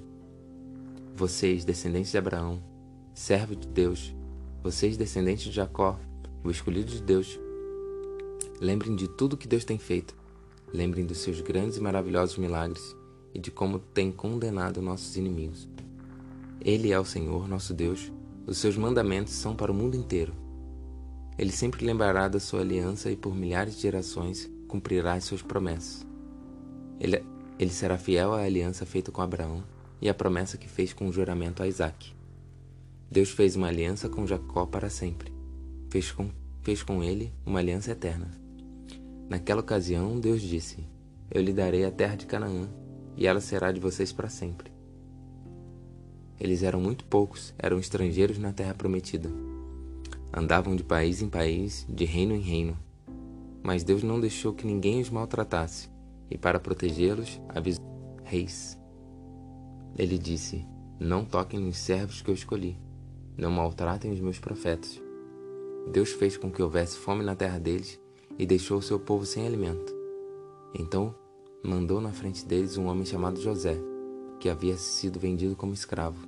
[1.17, 2.63] Vocês, descendentes de Abraão,
[3.15, 4.15] servo de Deus,
[4.63, 5.99] vocês descendentes de Jacó,
[6.45, 7.41] o escolhido de Deus.
[8.61, 10.15] Lembrem de tudo que Deus tem feito.
[10.71, 12.95] Lembrem dos seus grandes e maravilhosos milagres
[13.35, 15.67] e de como tem condenado nossos inimigos.
[16.61, 18.13] Ele é o Senhor, nosso Deus.
[18.49, 20.33] Os seus mandamentos são para o mundo inteiro.
[21.37, 26.07] Ele sempre lembrará da sua aliança e por milhares de gerações cumprirá as suas promessas.
[26.99, 27.23] Ele,
[27.59, 29.63] ele será fiel à aliança feita com Abraão
[30.01, 32.15] e à promessa que fez com o juramento a Isaque.
[33.11, 35.31] Deus fez uma aliança com Jacó para sempre.
[35.91, 36.31] Fez com,
[36.63, 38.31] fez com ele uma aliança eterna.
[39.29, 40.89] Naquela ocasião, Deus disse:
[41.31, 42.67] Eu lhe darei a terra de Canaã,
[43.15, 44.78] e ela será de vocês para sempre.
[46.41, 49.31] Eles eram muito poucos, eram estrangeiros na terra prometida.
[50.33, 52.77] Andavam de país em país, de reino em reino.
[53.63, 55.89] Mas Deus não deixou que ninguém os maltratasse,
[56.31, 57.85] e para protegê-los, avisou
[58.25, 58.79] reis.
[59.97, 60.65] Ele disse:
[61.01, 62.77] Não toquem nos servos que eu escolhi
[63.39, 65.01] não maltratem os meus profetas.
[65.93, 67.99] Deus fez com que houvesse fome na terra deles
[68.37, 69.95] e deixou o seu povo sem alimento.
[70.75, 71.15] Então
[71.65, 73.79] mandou na frente deles um homem chamado José,
[74.39, 76.27] que havia sido vendido como escravo.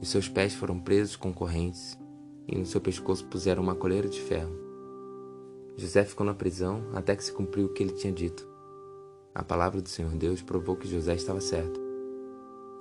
[0.00, 1.98] Os seus pés foram presos com correntes
[2.46, 4.54] e no seu pescoço puseram uma coleira de ferro.
[5.76, 8.46] José ficou na prisão até que se cumpriu o que ele tinha dito.
[9.34, 11.80] A palavra do Senhor Deus provou que José estava certo.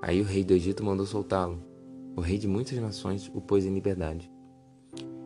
[0.02, 1.74] Aí o rei do Egito mandou soltá-lo
[2.16, 4.32] o rei de muitas nações o pôs em liberdade.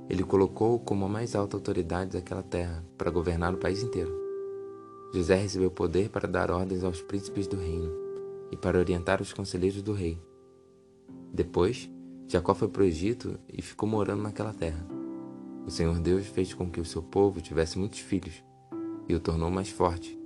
[0.10, 4.16] Ele colocou-o como a mais alta autoridade daquela terra para governar o país inteiro.
[5.14, 8.07] José recebeu poder para dar ordens aos príncipes do reino
[8.52, 10.22] e para orientar os conselheiros do rei.
[11.34, 11.90] Depois,
[12.28, 14.86] Jacó foi para o Egito e ficou morando naquela terra.
[15.66, 18.44] O Senhor Deus fez com que o seu povo tivesse muitos filhos
[19.08, 20.18] e o tornou mais forte,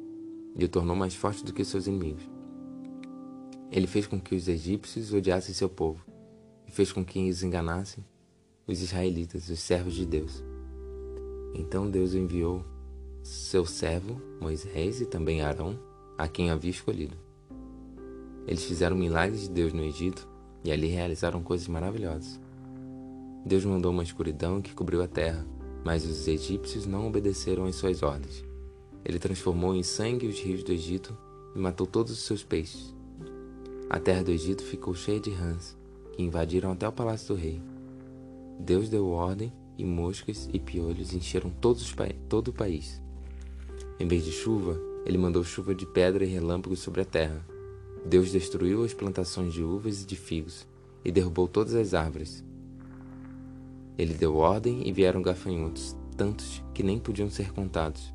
[0.56, 2.30] e o tornou mais forte do que seus inimigos.
[3.72, 6.04] Ele fez com que os egípcios odiassem seu povo
[6.68, 8.04] e fez com que os enganassem
[8.68, 10.44] os israelitas, os servos de Deus.
[11.54, 12.64] Então Deus enviou
[13.24, 15.78] seu servo Moisés e também Arão,
[16.18, 17.18] a quem havia escolhido.
[18.48, 20.28] Eles fizeram milagres de Deus no Egito
[20.64, 22.40] e ali realizaram coisas maravilhosas.
[23.46, 25.46] Deus mandou uma escuridão que cobriu a terra,
[25.84, 28.46] mas os egípcios não obedeceram às suas ordens.
[29.04, 31.18] Ele transformou em sangue os rios do Egito
[31.56, 32.94] e matou todos os seus peixes.
[33.90, 35.76] A terra do Egito ficou cheia de rãs
[36.14, 37.62] que invadiram até o palácio do rei.
[38.60, 43.02] Deus deu ordem e moscas e piolhos encheram todo o país.
[44.00, 47.44] Em vez de chuva, ele mandou chuva de pedra e relâmpagos sobre a terra.
[48.06, 50.68] Deus destruiu as plantações de uvas e de figos
[51.06, 52.44] e derrubou todas as árvores.
[53.98, 58.14] Ele deu ordem e vieram gafanhotos, tantos que nem podiam ser contados.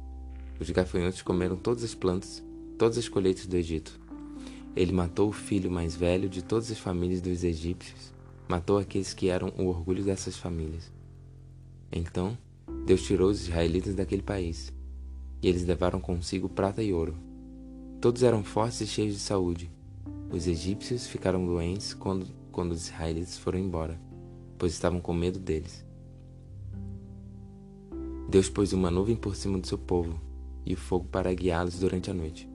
[0.58, 2.42] Os gafanhotos comeram todas as plantas,
[2.78, 4.00] todas as colheitas do Egito.
[4.74, 8.12] Ele matou o filho mais velho de todas as famílias dos egípcios,
[8.48, 10.90] matou aqueles que eram o orgulho dessas famílias.
[11.92, 12.36] Então,
[12.84, 14.72] Deus tirou os israelitas daquele país,
[15.40, 17.16] e eles levaram consigo prata e ouro.
[18.00, 19.70] Todos eram fortes e cheios de saúde.
[20.30, 24.00] Os egípcios ficaram doentes quando, quando os israelitas foram embora,
[24.58, 25.86] pois estavam com medo deles.
[28.28, 30.20] Deus pôs uma nuvem por cima do seu povo
[30.64, 32.50] e o fogo para guiá-los durante a noite.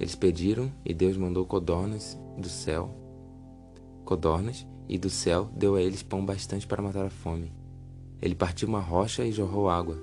[0.00, 2.90] Eles pediram e Deus mandou codornas do céu.
[4.04, 7.52] Codornas e do céu deu a eles pão bastante para matar a fome.
[8.20, 9.96] Ele partiu uma rocha e jorrou água,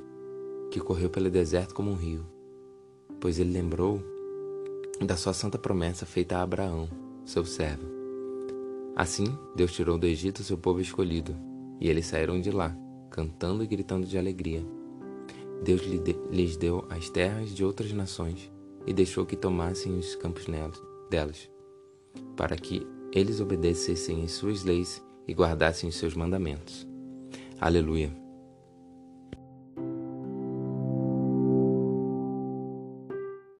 [0.71, 2.25] que correu pelo deserto como um rio,
[3.19, 4.01] pois ele lembrou
[5.05, 6.89] da sua santa promessa feita a Abraão,
[7.25, 7.87] seu servo.
[8.95, 9.25] Assim,
[9.55, 11.35] Deus tirou do Egito seu povo escolhido,
[11.79, 12.75] e eles saíram de lá,
[13.09, 14.65] cantando e gritando de alegria.
[15.63, 15.81] Deus
[16.31, 18.51] lhes deu as terras de outras nações
[18.85, 20.45] e deixou que tomassem os campos
[21.09, 21.49] delas,
[22.35, 26.87] para que eles obedecessem às suas leis e guardassem os seus mandamentos.
[27.59, 28.28] Aleluia.